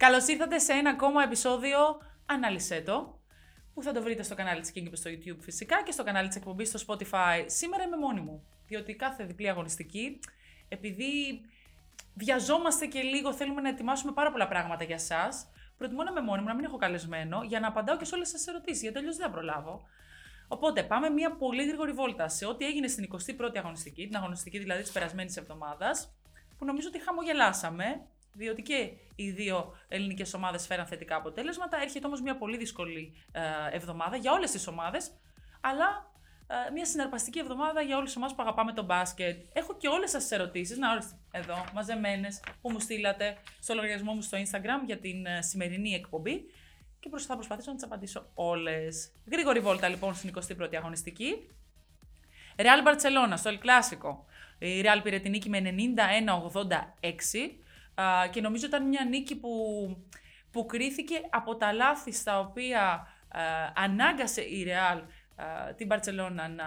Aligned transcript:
Καλώς 0.00 0.26
ήρθατε 0.28 0.58
σε 0.58 0.72
ένα 0.72 0.90
ακόμα 0.90 1.22
επεισόδιο 1.22 1.78
Ανάλυσε 2.26 2.80
το, 2.80 3.20
που 3.74 3.82
θα 3.82 3.92
το 3.92 4.02
βρείτε 4.02 4.22
στο 4.22 4.34
κανάλι 4.34 4.60
της 4.60 4.72
King 4.74 4.88
στο 4.92 5.10
YouTube 5.10 5.38
φυσικά 5.40 5.82
και 5.82 5.92
στο 5.92 6.04
κανάλι 6.04 6.28
της 6.28 6.36
εκπομπής 6.36 6.68
στο 6.68 6.78
Spotify. 6.86 7.44
Σήμερα 7.46 7.82
είμαι 7.82 7.96
μόνη 7.96 8.20
μου, 8.20 8.44
διότι 8.66 8.94
κάθε 8.94 9.24
διπλή 9.24 9.48
αγωνιστική, 9.48 10.18
επειδή 10.68 11.40
βιαζόμαστε 12.14 12.86
και 12.86 13.00
λίγο, 13.00 13.32
θέλουμε 13.32 13.60
να 13.60 13.68
ετοιμάσουμε 13.68 14.12
πάρα 14.12 14.30
πολλά 14.30 14.48
πράγματα 14.48 14.84
για 14.84 14.94
εσά. 14.94 15.28
Προτιμώ 15.76 16.02
να 16.02 16.10
είμαι 16.10 16.20
μόνη 16.20 16.40
μου, 16.40 16.48
να 16.48 16.54
μην 16.54 16.64
έχω 16.64 16.76
καλεσμένο, 16.76 17.42
για 17.42 17.60
να 17.60 17.68
απαντάω 17.68 17.96
και 17.96 18.04
σε 18.04 18.14
όλες 18.14 18.30
τι 18.30 18.44
ερωτήσεις, 18.48 18.82
γιατί 18.82 18.98
αλλιώς 18.98 19.16
δεν 19.16 19.26
θα 19.26 19.32
προλάβω. 19.32 19.82
Οπότε 20.48 20.82
πάμε 20.82 21.08
μια 21.08 21.36
πολύ 21.36 21.66
γρήγορη 21.66 21.92
βόλτα 21.92 22.28
σε 22.28 22.46
ό,τι 22.46 22.64
έγινε 22.64 22.88
στην 22.88 23.08
21η 23.12 23.56
αγωνιστική, 23.56 24.06
την 24.06 24.16
αγωνιστική 24.16 24.58
δηλαδή 24.58 24.82
της 24.82 24.90
περασμένης 24.90 25.36
εβδομάδας, 25.36 26.14
που 26.58 26.64
νομίζω 26.64 26.88
ότι 26.88 27.02
χαμογελάσαμε 27.02 27.84
διότι 28.32 28.62
και 28.62 28.90
οι 29.16 29.30
δύο 29.30 29.76
ελληνικές 29.88 30.34
ομάδες 30.34 30.66
φέραν 30.66 30.86
θετικά 30.86 31.16
αποτέλεσματα. 31.16 31.82
Έρχεται 31.82 32.06
όμως 32.06 32.20
μια 32.22 32.36
πολύ 32.36 32.56
δύσκολη 32.56 33.12
ε, 33.32 33.40
εβδομάδα 33.76 34.16
για 34.16 34.32
όλες 34.32 34.50
τις 34.50 34.66
ομάδες, 34.66 35.10
αλλά 35.60 36.10
ε, 36.46 36.70
μια 36.70 36.84
συναρπαστική 36.84 37.38
εβδομάδα 37.38 37.80
για 37.80 37.96
όλες 37.96 38.08
τις 38.08 38.16
ομάδες 38.16 38.36
που 38.36 38.42
αγαπάμε 38.42 38.72
τον 38.72 38.84
μπάσκετ. 38.84 39.44
Έχω 39.52 39.76
και 39.76 39.88
όλες 39.88 40.10
σας 40.10 40.22
τις 40.22 40.30
ερωτήσεις, 40.30 40.78
να 40.78 40.90
όλε 40.90 41.00
εδώ, 41.30 41.64
μαζεμένες, 41.74 42.42
που 42.60 42.70
μου 42.70 42.80
στείλατε 42.80 43.36
στο 43.60 43.74
λογαριασμό 43.74 44.12
μου 44.12 44.22
στο 44.22 44.38
Instagram 44.38 44.86
για 44.86 44.98
την 44.98 45.26
ε, 45.26 45.42
σημερινή 45.42 45.94
εκπομπή. 45.94 46.44
Και 47.00 47.10
θα 47.26 47.34
προσπαθήσω 47.34 47.70
να 47.70 47.76
τις 47.76 47.84
απαντήσω 47.84 48.30
όλες. 48.34 49.12
Γρήγορη 49.30 49.60
βόλτα 49.60 49.88
λοιπόν 49.88 50.14
στην 50.14 50.32
21η 50.34 50.74
αγωνιστική. 50.76 51.50
Real 52.56 52.86
Barcelona 52.88 53.32
στο 53.36 53.50
El 53.50 53.58
Clásico. 53.64 54.16
Η 54.58 54.82
Real 54.84 55.00
πήρε 55.02 55.18
την 55.18 55.30
νίκη 55.30 55.48
με 55.48 55.74
91-86 57.00 57.12
και 58.30 58.40
νομίζω 58.40 58.66
ήταν 58.66 58.88
μια 58.88 59.04
νίκη 59.04 59.36
που, 59.36 59.50
που 60.50 60.66
κρίθηκε 60.66 61.14
από 61.30 61.56
τα 61.56 61.72
λάθη 61.72 62.12
στα 62.12 62.38
οποία 62.38 63.06
ανάγκασε 63.74 64.40
η 64.40 64.62
Ρεάλ 64.62 65.02
την 65.76 65.86
Μπαρτσελώνα 65.86 66.48
να, 66.48 66.66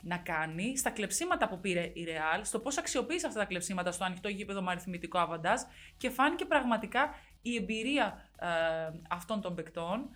να 0.00 0.16
κάνει, 0.16 0.76
στα 0.76 0.90
κλεψίματα 0.90 1.48
που 1.48 1.60
πήρε 1.60 1.90
η 1.94 2.04
Ρεάλ, 2.04 2.44
στο 2.44 2.58
πώς 2.58 2.78
αξιοποίησε 2.78 3.26
αυτά 3.26 3.38
τα 3.38 3.44
κλεψίματα 3.44 3.92
στο 3.92 4.04
ανοιχτό 4.04 4.28
γήπεδο 4.28 4.62
με 4.62 4.70
αριθμητικό 4.70 5.18
αβαντάζ 5.18 5.60
και 5.96 6.10
φάνηκε 6.10 6.44
πραγματικά 6.44 7.14
η 7.42 7.56
εμπειρία 7.56 8.28
αυτών 9.08 9.40
των 9.40 9.54
παικτών 9.54 10.10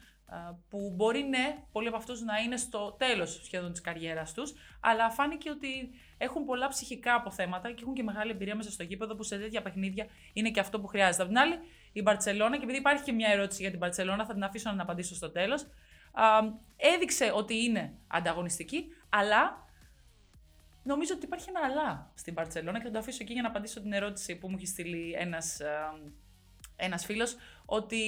που 0.69 0.93
μπορεί 0.97 1.23
ναι, 1.23 1.65
πολλοί 1.73 1.89
από 1.89 1.97
αυτούς 1.97 2.21
να 2.21 2.39
είναι 2.39 2.57
στο 2.57 2.93
τέλος 2.99 3.41
σχεδόν 3.45 3.71
της 3.71 3.81
καριέρας 3.81 4.33
τους, 4.33 4.55
αλλά 4.81 5.11
φάνηκε 5.11 5.51
ότι 5.51 5.91
έχουν 6.19 6.45
πολλά 6.45 6.69
ψυχικά 6.69 7.15
αποθέματα 7.15 7.73
και 7.73 7.83
έχουν 7.83 7.95
και 7.95 8.03
μεγάλη 8.03 8.31
εμπειρία 8.31 8.57
μέσα 8.57 8.71
στο 8.71 8.83
γήπεδο 8.83 9.15
που 9.15 9.23
σε 9.23 9.39
τέτοια 9.39 9.63
παιχνίδια 9.63 10.07
είναι 10.33 10.51
και 10.51 10.61
αυτό 10.61 10.81
που 10.81 10.87
χρειάζεται. 10.87 11.23
Απ' 11.23 11.29
την 11.29 11.39
άλλη, 11.39 11.59
η 11.93 12.03
Μπαρσελόνα, 12.03 12.57
και 12.57 12.65
επειδή 12.65 12.79
υπάρχει 12.79 13.03
και 13.03 13.13
μια 13.13 13.29
ερώτηση 13.29 13.61
για 13.61 13.71
την 13.71 13.79
Μπαρσελόνα, 13.79 14.27
θα 14.27 14.33
την 14.33 14.45
αφήσω 14.45 14.69
να 14.69 14.75
την 14.75 14.83
απαντήσω 14.83 15.15
στο 15.15 15.31
τέλος, 15.31 15.67
έδειξε 16.77 17.33
ότι 17.35 17.65
είναι 17.65 17.99
ανταγωνιστική, 18.07 18.87
αλλά 19.09 19.69
νομίζω 20.83 21.15
ότι 21.17 21.25
υπάρχει 21.25 21.49
ένα 21.49 21.61
αλλά 21.65 22.13
στην 22.15 22.33
Μπαρσελόνα 22.33 22.79
και 22.79 22.85
θα 22.85 22.91
το 22.91 22.99
αφήσω 22.99 23.19
εκεί 23.21 23.33
για 23.33 23.43
να 23.43 23.49
απαντήσω 23.49 23.81
την 23.81 23.93
ερώτηση 23.93 24.37
που 24.37 24.49
μου 24.51 24.57
έχει 24.57 24.67
στείλει 24.67 25.13
ένας, 25.19 25.61
ένας 26.77 27.05
φίλος, 27.05 27.37
ότι 27.65 28.03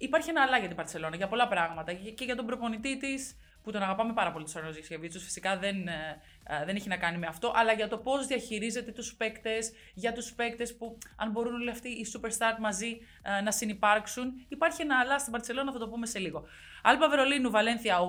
υπάρχει 0.00 0.30
ένα 0.30 0.42
αλλά 0.42 0.58
για 0.58 0.68
την 0.68 0.76
Παρσελόνα 0.76 1.16
για 1.16 1.28
πολλά 1.28 1.48
πράγματα 1.48 1.92
και 1.92 2.24
για 2.24 2.36
τον 2.36 2.46
προπονητή 2.46 2.96
της, 2.96 3.36
που 3.62 3.70
τον 3.70 3.82
αγαπάμε 3.82 4.12
πάρα 4.12 4.32
πολύ, 4.32 4.44
τον 4.52 4.62
Ρόζι 4.62 4.82
Φυσικά 5.18 5.58
δεν, 5.58 5.88
ε, 5.88 6.20
ε, 6.44 6.64
δεν 6.64 6.76
έχει 6.76 6.88
να 6.88 6.96
κάνει 6.96 7.18
με 7.18 7.26
αυτό, 7.26 7.52
αλλά 7.54 7.72
για 7.72 7.88
το 7.88 7.98
πώς 7.98 8.26
διαχειρίζεται 8.26 8.90
τους 8.92 9.14
παίκτες, 9.14 9.72
για 9.94 10.12
τους 10.12 10.32
παίκτες 10.32 10.76
που, 10.76 10.98
αν 11.16 11.30
μπορούν 11.30 11.54
όλοι 11.54 11.70
αυτοί 11.70 11.88
οι 11.88 12.06
superstar 12.16 12.58
μαζί 12.60 12.98
ε, 13.22 13.40
να 13.40 13.50
συνεπάρξουν. 13.50 14.32
Υπάρχει 14.48 14.82
ένα 14.82 14.98
αλλά 14.98 15.18
στην 15.18 15.32
Παρσελόνα, 15.32 15.72
θα 15.72 15.78
το 15.78 15.88
πούμε 15.88 16.06
σε 16.06 16.18
λίγο. 16.18 16.44
Άλπα 16.82 17.08
Βερολίνου, 17.08 17.50
Βαλένθια 17.50 17.98
88-94, 17.98 18.02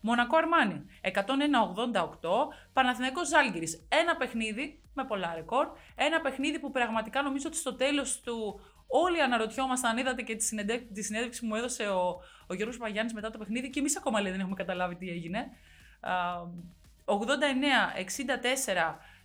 Μονακό 0.00 0.36
Αρμάνι 0.36 0.86
101-88, 1.02 1.10
Παναθηναϊκός 2.72 3.28
Ζάλγκυρης. 3.28 3.86
Ένα 3.88 4.16
παιχνίδι 4.16 4.82
με 4.94 5.04
πολλά 5.04 5.32
ρεκόρ, 5.34 5.66
ένα 5.94 6.20
παιχνίδι 6.20 6.58
που 6.58 6.70
πραγματικά 6.70 7.22
νομίζω 7.22 7.44
ότι 7.46 7.56
στο 7.56 7.74
τέλος 7.74 8.20
του 8.20 8.60
Όλοι 8.90 9.22
αναρωτιόμασταν, 9.22 9.90
αν 9.90 9.98
είδατε 9.98 10.22
και 10.22 10.36
τη, 10.36 10.64
τη 10.92 11.02
συνέντευξη 11.02 11.40
που 11.40 11.46
μου 11.46 11.54
έδωσε 11.54 11.86
ο, 11.88 12.20
ο 12.46 12.54
Γιώργος 12.54 12.76
Παγιάννης 12.76 13.14
μετά 13.14 13.30
το 13.30 13.38
παιχνίδι 13.38 13.70
και 13.70 13.78
εμείς 13.78 13.96
ακόμα 13.96 14.20
λέει, 14.20 14.30
δεν 14.30 14.40
έχουμε 14.40 14.56
καταλάβει 14.56 14.94
τι 14.94 15.08
έγινε. 15.08 15.50
89-64, 17.04 17.12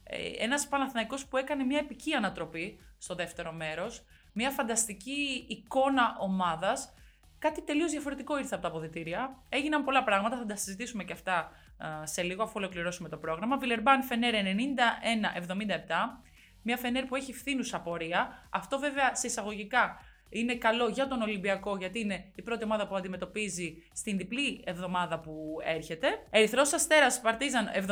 ε, 0.03 0.31
ένας 0.37 0.67
Παναθηναϊκός 0.67 1.25
που 1.25 1.37
έκανε 1.37 1.63
μια 1.63 1.79
επική 1.79 2.13
ανατροπή 2.13 2.79
στο 2.97 3.15
δεύτερο 3.15 3.51
μέρος, 3.51 4.05
μια 4.33 4.49
φανταστική 4.49 5.45
εικόνα 5.47 6.17
ομάδας, 6.19 6.93
κάτι 7.39 7.61
τελείως 7.61 7.91
διαφορετικό 7.91 8.37
ήρθε 8.37 8.53
από 8.53 8.63
τα 8.63 8.69
αποδητήρια. 8.69 9.43
Έγιναν 9.49 9.83
πολλά 9.83 10.03
πράγματα, 10.03 10.37
θα 10.37 10.45
τα 10.45 10.55
συζητήσουμε 10.55 11.03
και 11.03 11.13
αυτά 11.13 11.51
σε 12.03 12.21
λίγο 12.21 12.43
αφού 12.43 12.53
ολοκληρώσουμε 12.55 13.09
το 13.09 13.17
πρόγραμμα. 13.17 13.57
Βιλερμπάν 13.57 14.03
Φενέρ 14.03 14.33
91-77, 14.33 14.37
μια 16.63 16.77
Φενέρ 16.77 17.05
που 17.05 17.15
έχει 17.15 17.33
φθήνουσα 17.33 17.79
πορεία. 17.79 18.47
Αυτό 18.49 18.79
βέβαια 18.79 19.15
σε 19.15 19.27
εισαγωγικά 19.27 19.97
είναι 20.33 20.55
καλό 20.55 20.87
για 20.87 21.07
τον 21.07 21.21
Ολυμπιακό, 21.21 21.77
γιατί 21.77 21.99
είναι 21.99 22.31
η 22.35 22.41
πρώτη 22.41 22.63
ομάδα 22.63 22.87
που 22.87 22.95
αντιμετωπίζει 22.95 23.83
στην 23.93 24.17
διπλή 24.17 24.63
εβδομάδα 24.65 25.19
που 25.19 25.57
έρχεται. 25.63 26.07
Ερυθρός 26.29 26.73
Αστέρας 26.73 27.21
Παρτίζαν 27.21 27.69
78-79 27.75 27.87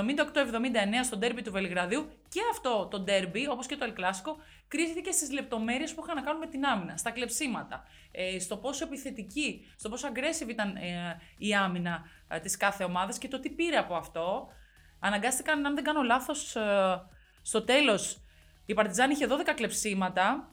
στο 1.04 1.18
ντέρμπι 1.18 1.42
του 1.42 1.52
Βελιγραδίου. 1.52 2.12
Και 2.30 2.40
αυτό 2.52 2.88
το 2.92 3.00
ντέρμπι, 3.00 3.48
όπως 3.50 3.66
και 3.66 3.76
το 3.76 3.86
Ελκλάσικο, 3.86 4.38
κρίθηκε 4.68 5.12
στις 5.12 5.32
λεπτομέρειες 5.32 5.94
που 5.94 6.02
είχαν 6.04 6.16
να 6.16 6.22
κάνουν 6.22 6.40
με 6.40 6.48
την 6.48 6.66
άμυνα, 6.66 6.98
στα 6.98 7.12
κλεψίματα, 7.12 7.84
ε, 8.12 8.40
στο 8.40 8.58
πόσο 8.58 8.86
επιθετική, 8.86 9.72
στο 9.76 9.90
πόσο 9.90 10.08
aggressive 10.14 10.50
ήταν 10.50 10.76
ε, 10.76 11.20
η 11.38 11.54
άμυνα 11.54 12.04
ε, 12.28 12.40
της 12.40 12.58
κάθε 12.58 12.84
ομάδας 12.84 13.18
και 13.18 13.28
το 13.28 13.40
τι 13.40 13.50
πήρε 13.50 13.78
από 13.78 13.96
αυτό. 13.96 14.48
Αναγκάστηκαν, 15.00 15.66
αν 15.66 15.76
δεν 15.76 15.84
κάνω 15.84 16.02
λάθος, 16.02 16.58
στο 17.42 17.64
τέλος 17.64 18.21
η 18.72 18.74
Παρτιζάν 18.74 19.12
είχε 19.12 19.28
12 19.30 19.54
κλεψίματα, 19.56 20.50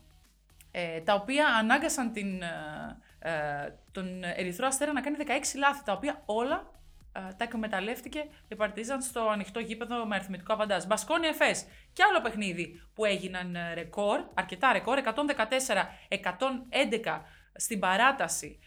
ε, 0.70 1.00
τα 1.00 1.14
οποία 1.14 1.46
ανάγκασαν 1.46 2.12
την, 2.12 2.42
ε, 2.42 2.98
ε, 3.18 3.78
τον 3.92 4.22
Ερυθρό 4.22 4.66
Αστέρα 4.66 4.92
να 4.92 5.00
κάνει 5.00 5.16
16 5.18 5.58
λάθη, 5.58 5.84
τα 5.84 5.92
οποία 5.92 6.22
όλα 6.24 6.72
ε, 7.12 7.20
τα 7.20 7.44
εκμεταλλεύτηκε 7.44 8.24
η 8.48 8.54
Παρτίζαν 8.54 9.02
στο 9.02 9.28
ανοιχτό 9.28 9.60
γήπεδο 9.60 10.06
με 10.06 10.14
αριθμητικό 10.14 10.52
αβαντάζ. 10.52 10.84
Μπασκόνι 10.84 11.26
Εφές 11.26 11.66
και 11.92 12.02
άλλο 12.02 12.20
παιχνίδι 12.20 12.80
που 12.94 13.04
έγιναν 13.04 13.56
ρεκόρ, 13.74 14.20
αρκετά 14.34 14.72
ρεκόρ, 14.72 14.98
114-111 15.04 17.20
στην 17.54 17.78
παράταση, 17.78 18.58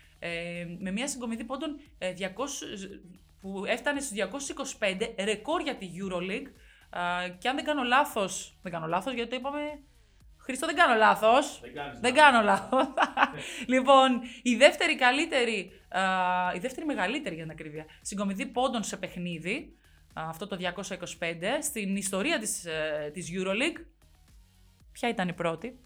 με 0.80 0.92
μια 0.92 1.08
συγκομιδή 1.08 1.44
πόντων 1.44 1.80
200, 2.00 2.04
που 3.42 3.66
έφτανε 3.66 4.00
στους 4.00 4.18
225, 4.80 5.16
ρεκόρ 5.24 5.62
για 5.62 5.76
τη 5.76 5.90
EuroLeague, 5.98 6.48
και 7.38 7.50
αν 7.50 7.56
δεν 7.56 7.64
κάνω 7.64 7.84
λάθος. 7.84 8.58
Δεν 8.62 8.72
κάνω 8.72 8.88
λάθος 8.88 9.14
γιατί 9.14 9.30
το 9.30 9.36
είπαμε. 9.36 9.80
Χριστό, 10.38 10.66
δεν 10.66 10.76
κάνω 10.76 10.96
λάθος. 10.96 11.60
Δεν, 11.62 11.74
δεν 12.02 12.14
κάνω 12.14 12.42
λάθος. 12.42 12.88
λοιπόν, 13.74 14.22
η 14.42 14.56
δεύτερη 14.56 14.96
καλύτερη, 14.96 15.72
η 16.56 16.60
δεύτερη 16.60 16.86
μεγαλύτερη 16.86 17.36
για 17.36 17.44
την 17.44 17.52
ακρίβεια, 17.52 17.86
συγκομιδή 18.02 18.46
πόντων 18.46 18.84
σε 18.84 18.98
παιχνίδι, 18.98 19.76
αυτό 20.14 20.48
το 20.48 20.58
225, 20.60 21.62
στην 21.62 21.96
ιστορία 21.96 22.40
της, 22.40 22.66
ε, 22.66 23.10
της 23.14 23.30
EuroLeague. 23.34 23.86
Ποια 24.92 25.10
ήταν 25.10 25.28
η 25.28 25.34
πρώτη; 25.34 25.80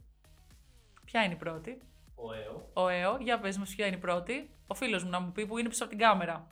Ποια 1.06 1.24
είναι 1.24 1.34
η 1.34 1.38
πρώτη; 1.38 1.82
Ο 2.16 2.34
ΕΟ. 2.34 2.70
Ο 2.74 2.88
ΕΟ. 2.88 3.18
Για 3.22 3.40
πες 3.40 3.58
μας 3.58 3.76
ποια 3.76 3.86
είναι 3.86 3.96
η 3.96 4.00
πρώτη; 4.00 4.50
Ο 4.68 4.74
φίλος 4.74 5.04
μου 5.04 5.10
να 5.10 5.20
μου 5.20 5.32
πει 5.32 5.46
που 5.46 5.58
είναι 5.58 5.70
πίσω 5.70 5.84
από 5.84 5.96
την 5.96 6.02
κάμερα. 6.02 6.48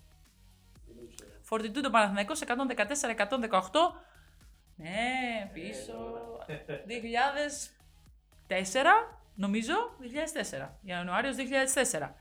Φορτιτού 1.42 1.82
το 1.82 1.90
Παναθηναϊκός 1.90 2.42
114-118. 2.42 2.52
Ναι, 4.76 5.50
πίσω. 5.54 5.94
2004, 8.48 9.18
νομίζω, 9.36 9.74
2004. 10.00 10.80
Ιανουάριος 10.82 11.36
2004. 11.36 12.16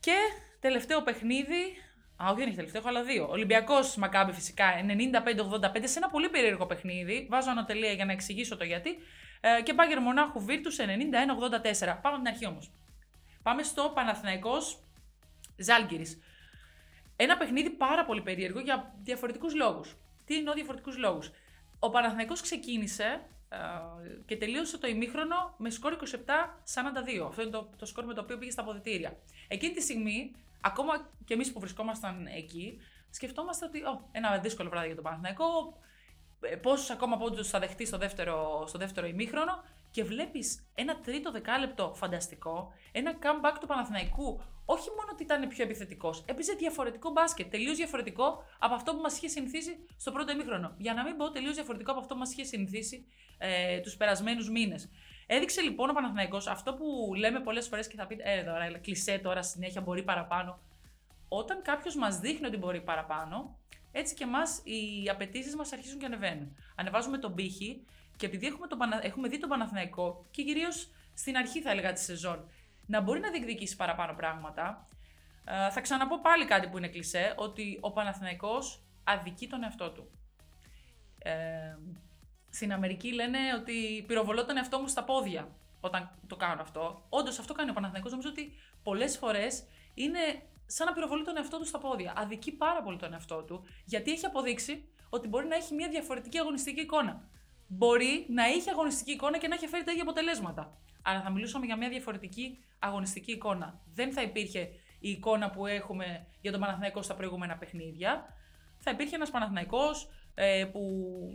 Και 0.00 0.16
τελευταίο 0.60 1.02
παιχνίδι, 1.02 1.76
Α, 2.22 2.26
όχι, 2.28 2.38
δεν 2.38 2.46
έχει 2.46 2.56
τελευταίο, 2.56 2.80
έχω 2.80 2.90
άλλα 2.90 3.02
δύο. 3.02 3.28
Ολυμπιακός 3.28 3.96
Μακάμπι 3.96 4.32
φυσικά 4.32 4.64
95-85 4.74 5.80
σε 5.82 5.98
ένα 5.98 6.08
πολύ 6.08 6.28
περίεργο 6.28 6.66
παιχνίδι. 6.66 7.26
Βάζω 7.30 7.50
ανωτελεία 7.50 7.92
για 7.92 8.04
να 8.04 8.12
εξηγήσω 8.12 8.56
το 8.56 8.64
γιατί. 8.64 8.98
Ε, 9.40 9.62
και 9.62 9.74
Μπάγκερ 9.74 10.00
Μονάχου 10.00 10.40
Βίρτου 10.40 10.70
91-84. 10.72 11.98
Πάμε 12.02 12.16
την 12.16 12.26
αρχή 12.26 12.46
όμως. 12.46 12.70
Πάμε 13.42 13.62
στο 13.62 13.90
Παναθηναϊκός 13.94 14.78
Ζάλγκυρη. 15.56 16.06
Ένα 17.16 17.36
παιχνίδι 17.36 17.70
πάρα 17.70 18.04
πολύ 18.04 18.22
περίεργο 18.22 18.60
για 18.60 18.94
διαφορετικούς 19.02 19.54
λόγους. 19.54 19.96
Τι 20.30 20.36
εννοώ 20.36 20.54
διαφορετικούς 20.54 20.98
λόγους. 20.98 21.30
Ο 21.78 21.90
Παναθηναϊκός 21.90 22.40
ξεκίνησε 22.40 23.20
ε, 23.48 23.58
και 24.26 24.36
τελείωσε 24.36 24.78
το 24.78 24.86
ημίχρονο 24.86 25.54
με 25.56 25.70
σκορ 25.70 25.96
27-42. 26.00 27.26
Αυτό 27.26 27.42
είναι 27.42 27.50
το, 27.50 27.70
το 27.76 27.86
σκορ 27.86 28.04
με 28.04 28.14
το 28.14 28.20
οποίο 28.20 28.38
πήγε 28.38 28.50
στα 28.50 28.62
αποδητήρια. 28.62 29.16
Εκείνη 29.48 29.72
τη 29.72 29.82
στιγμή, 29.82 30.34
ακόμα 30.60 31.08
και 31.24 31.34
εμείς 31.34 31.52
που 31.52 31.60
βρισκόμασταν 31.60 32.26
εκεί, 32.26 32.80
σκεφτόμαστε 33.10 33.64
ότι 33.64 33.82
oh, 33.86 34.04
ένα 34.12 34.38
δύσκολο 34.38 34.68
βράδυ 34.68 34.86
για 34.86 34.94
τον 34.94 35.04
Παναθηναϊκό. 35.04 35.78
Ε, 36.40 36.56
Πόσους 36.56 36.90
ακόμα 36.90 37.16
πόντους 37.16 37.48
θα 37.48 37.58
δεχτεί 37.58 37.84
στο 37.86 37.98
δεύτερο, 37.98 38.64
στο 38.66 38.78
δεύτερο 38.78 39.06
ημίχρονο. 39.06 39.64
Και 39.90 40.04
βλέπεις 40.04 40.66
ένα 40.74 41.00
τρίτο 41.00 41.30
δεκάλεπτο 41.30 41.92
φανταστικό, 41.94 42.72
ένα 42.92 43.18
comeback 43.22 43.56
του 43.60 43.66
Παναθηναϊκού. 43.66 44.40
Όχι 44.64 44.88
μόνο 44.88 45.08
ότι 45.12 45.22
ήταν 45.22 45.48
πιο 45.48 45.64
επιθετικός, 45.64 46.24
έπαιζε 46.26 46.52
διαφορετικό 46.52 47.10
μπάσκετ. 47.10 47.50
Τελείως 47.50 47.76
διαφορετικό 47.76 48.44
από 48.58 48.74
αυτό 48.74 48.94
που 48.94 49.00
μας 49.00 49.16
είχε 49.16 49.28
συνηθίσει 49.28 49.86
στο 49.96 50.12
πρώτο 50.12 50.32
ημίχρονο. 50.32 50.74
Για 50.78 50.94
να 50.94 51.02
μην 51.02 51.16
πω 51.16 51.30
τελείως 51.30 51.54
διαφορετικό 51.54 51.90
από 51.90 52.00
αυτό 52.00 52.14
που 52.14 52.20
μας 52.20 52.32
είχε 52.32 52.44
συνηθίσει 52.44 53.06
ε, 53.38 53.80
τους 53.80 53.96
περασμένους 53.96 54.50
μήνες. 54.50 54.90
Έδειξε 55.26 55.60
λοιπόν 55.60 55.90
ο 55.90 55.92
Παναθηναϊκός 55.92 56.46
αυτό 56.46 56.74
που 56.74 57.14
λέμε 57.14 57.40
πολλές 57.40 57.68
φορές 57.68 57.88
και 57.88 57.96
θα 57.96 58.06
πείτε, 58.06 58.22
Ε, 58.26 58.44
τώρα, 58.44 58.78
κλεισέ 58.78 59.18
τώρα 59.18 59.42
συνέχεια, 59.42 59.80
μπορεί 59.80 60.02
παραπάνω. 60.02 60.58
Όταν 61.28 61.62
κάποιος 61.62 61.96
μας 61.96 62.18
δείχνει 62.18 62.46
ότι 62.46 62.56
μπορεί 62.56 62.80
παραπάνω, 62.80 63.58
έτσι 63.92 64.14
και 64.14 64.24
εμάς 64.24 64.62
οι 64.64 65.08
απαιτήσεις 65.08 65.56
μας 65.56 65.72
αρχίζουν 65.72 65.98
και 65.98 66.06
ανεβαίνουν. 66.06 66.56
Ανεβάζουμε 66.74 67.18
τον 67.18 67.34
πύχη 67.34 67.84
και 68.20 68.26
επειδή 68.26 68.46
έχουμε, 68.46 68.66
το, 68.66 68.76
έχουμε 69.02 69.28
δει 69.28 69.38
τον 69.38 69.48
Παναθηναϊκό 69.48 70.26
και 70.30 70.42
κυρίως 70.42 70.88
στην 71.14 71.36
αρχή 71.36 71.60
θα 71.60 71.70
έλεγα 71.70 71.92
της 71.92 72.02
σεζόν 72.04 72.48
να 72.86 73.00
μπορεί 73.00 73.20
να 73.20 73.30
διεκδικήσει 73.30 73.76
παραπάνω 73.76 74.14
πράγματα, 74.14 74.88
ε, 75.44 75.70
θα 75.70 75.80
ξαναπώ 75.80 76.20
πάλι 76.20 76.44
κάτι 76.44 76.68
που 76.68 76.78
είναι 76.78 76.88
κλεισέ, 76.88 77.34
ότι 77.36 77.78
ο 77.80 77.92
Παναθηναϊκός 77.92 78.82
αδικεί 79.04 79.46
τον 79.48 79.62
εαυτό 79.62 79.90
του. 79.90 80.10
Ε, 81.18 81.32
στην 82.50 82.72
Αμερική 82.72 83.12
λένε 83.12 83.38
ότι 83.60 84.04
πυροβολώ 84.06 84.44
τον 84.44 84.56
εαυτό 84.56 84.78
μου 84.78 84.88
στα 84.88 85.04
πόδια 85.04 85.48
όταν 85.80 86.10
το 86.26 86.36
κάνω 86.36 86.62
αυτό. 86.62 87.06
Όντως 87.08 87.38
αυτό 87.38 87.52
κάνει 87.52 87.70
ο 87.70 87.72
Παναθηναϊκός. 87.72 88.10
Νομίζω 88.10 88.28
ότι 88.28 88.52
πολλές 88.82 89.18
φορές 89.18 89.64
είναι 89.94 90.18
σαν 90.66 90.86
να 90.86 90.92
πυροβολεί 90.92 91.24
τον 91.24 91.36
εαυτό 91.36 91.58
του 91.58 91.66
στα 91.66 91.78
πόδια. 91.78 92.12
Αδικεί 92.16 92.52
πάρα 92.52 92.82
πολύ 92.82 92.96
τον 92.96 93.12
εαυτό 93.12 93.42
του, 93.42 93.64
γιατί 93.84 94.10
έχει 94.10 94.26
αποδείξει 94.26 94.88
ότι 95.08 95.28
μπορεί 95.28 95.46
να 95.46 95.54
έχει 95.54 95.74
μια 95.74 95.88
διαφορετική 95.88 96.38
αγωνιστική 96.38 96.80
εικόνα. 96.80 97.28
Μπορεί 97.72 98.26
να 98.28 98.48
είχε 98.48 98.70
αγωνιστική 98.70 99.10
εικόνα 99.10 99.38
και 99.38 99.48
να 99.48 99.54
έχει 99.54 99.66
φέρει 99.66 99.84
τα 99.84 99.90
ίδια 99.90 100.02
αποτελέσματα. 100.02 100.78
Αλλά 101.02 101.22
θα 101.22 101.30
μιλούσαμε 101.30 101.66
για 101.66 101.76
μια 101.76 101.88
διαφορετική 101.88 102.64
αγωνιστική 102.78 103.32
εικόνα. 103.32 103.80
Δεν 103.94 104.12
θα 104.12 104.22
υπήρχε 104.22 104.60
η 104.98 105.10
εικόνα 105.10 105.50
που 105.50 105.66
έχουμε 105.66 106.26
για 106.40 106.50
τον 106.50 106.60
Παναθηναϊκό 106.60 107.02
στα 107.02 107.14
προηγούμενα 107.14 107.56
παιχνίδια. 107.56 108.36
Θα 108.78 108.90
υπήρχε 108.90 109.14
ένας 109.14 109.30
Παναθηναϊκός 109.30 110.10
ε, 110.34 110.64
που, 110.72 110.80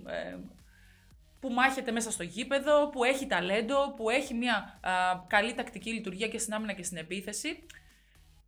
ε, 0.07 0.37
που 1.39 1.49
μάχεται 1.49 1.91
μέσα 1.91 2.11
στο 2.11 2.23
γήπεδο, 2.23 2.89
που 2.89 3.03
έχει 3.03 3.27
ταλέντο, 3.27 3.93
που 3.95 4.09
έχει 4.09 4.33
μια 4.33 4.79
καλή 5.27 5.53
τακτική 5.53 5.89
λειτουργία 5.91 6.27
και 6.27 6.37
στην 6.37 6.53
άμυνα 6.53 6.73
και 6.73 6.83
στην 6.83 6.97
επίθεση. 6.97 7.65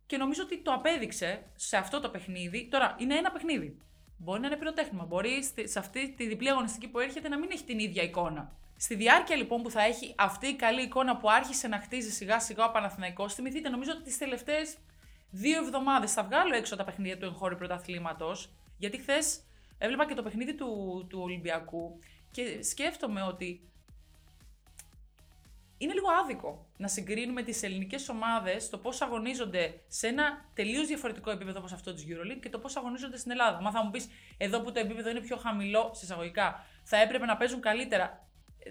Και 0.06 0.16
νομίζω 0.16 0.42
ότι 0.42 0.62
το 0.62 0.72
απέδειξε 0.72 1.42
σε 1.54 1.76
αυτό 1.76 2.00
το 2.00 2.10
παιχνίδι. 2.10 2.68
Τώρα, 2.68 2.96
είναι 2.98 3.14
ένα 3.14 3.30
παιχνίδι. 3.30 3.78
Μπορεί 4.18 4.40
να 4.40 4.46
είναι 4.46 4.56
πυροτέχνημα. 4.56 5.04
Μπορεί 5.04 5.42
σε 5.64 5.78
αυτή 5.78 6.14
τη 6.16 6.26
διπλή 6.26 6.50
αγωνιστική 6.50 6.88
που 6.88 6.98
έρχεται 6.98 7.28
να 7.28 7.38
μην 7.38 7.50
έχει 7.52 7.64
την 7.64 7.78
ίδια 7.78 8.02
εικόνα. 8.02 8.52
Στη 8.76 8.94
διάρκεια 8.94 9.36
λοιπόν 9.36 9.62
που 9.62 9.70
θα 9.70 9.82
έχει 9.82 10.14
αυτή 10.18 10.46
η 10.46 10.56
καλή 10.56 10.82
εικόνα 10.82 11.16
που 11.16 11.30
άρχισε 11.30 11.68
να 11.68 11.78
χτίζει 11.78 12.10
σιγά 12.10 12.40
σιγά 12.40 12.64
ο 12.64 12.70
Παναθηναϊκός, 12.70 13.34
θυμηθείτε 13.34 13.68
νομίζω 13.68 13.90
ότι 13.92 14.02
τις 14.02 14.18
τελευταίες 14.18 14.76
δύο 15.30 15.58
εβδομάδες 15.58 16.12
θα 16.12 16.22
βγάλω 16.24 16.54
έξω 16.54 16.76
τα 16.76 16.84
παιχνίδια 16.84 17.18
του 17.18 17.24
εγχώριου 17.24 17.56
πρωταθλήματος. 17.56 18.50
Γιατί 18.78 18.98
χθες 18.98 19.40
έβλεπα 19.78 20.06
και 20.06 20.14
το 20.14 20.22
παιχνίδι 20.22 20.54
του, 20.54 21.06
του 21.08 21.20
Ολυμπιακού 21.22 21.98
και 22.30 22.62
σκέφτομαι 22.62 23.22
ότι 23.22 23.60
είναι 25.78 25.92
λίγο 25.92 26.06
άδικο 26.22 26.66
να 26.76 26.88
συγκρίνουμε 26.88 27.42
τις 27.42 27.62
ελληνικές 27.62 28.08
ομάδες, 28.08 28.68
το 28.68 28.78
πώς 28.78 29.00
αγωνίζονται 29.00 29.80
σε 29.88 30.06
ένα 30.06 30.50
τελείως 30.54 30.86
διαφορετικό 30.86 31.30
επίπεδο 31.30 31.58
όπως 31.58 31.72
αυτό 31.72 31.94
της 31.94 32.06
EuroLeague 32.08 32.40
και 32.40 32.48
το 32.48 32.58
πώς 32.58 32.76
αγωνίζονται 32.76 33.16
στην 33.16 33.30
Ελλάδα. 33.30 33.60
Μα 33.60 33.70
θα 33.70 33.84
μου 33.84 33.90
πεις, 33.90 34.08
εδώ 34.36 34.60
που 34.60 34.72
το 34.72 34.80
επίπεδο 34.80 35.10
είναι 35.10 35.20
πιο 35.20 35.36
χαμηλό, 35.36 35.90
συσσαγωγικά, 35.94 36.66
θα 36.82 36.96
έπρεπε 36.96 37.26
να 37.26 37.36
παίζουν 37.36 37.60
καλύτερα. 37.60 38.28
Ε, 38.58 38.70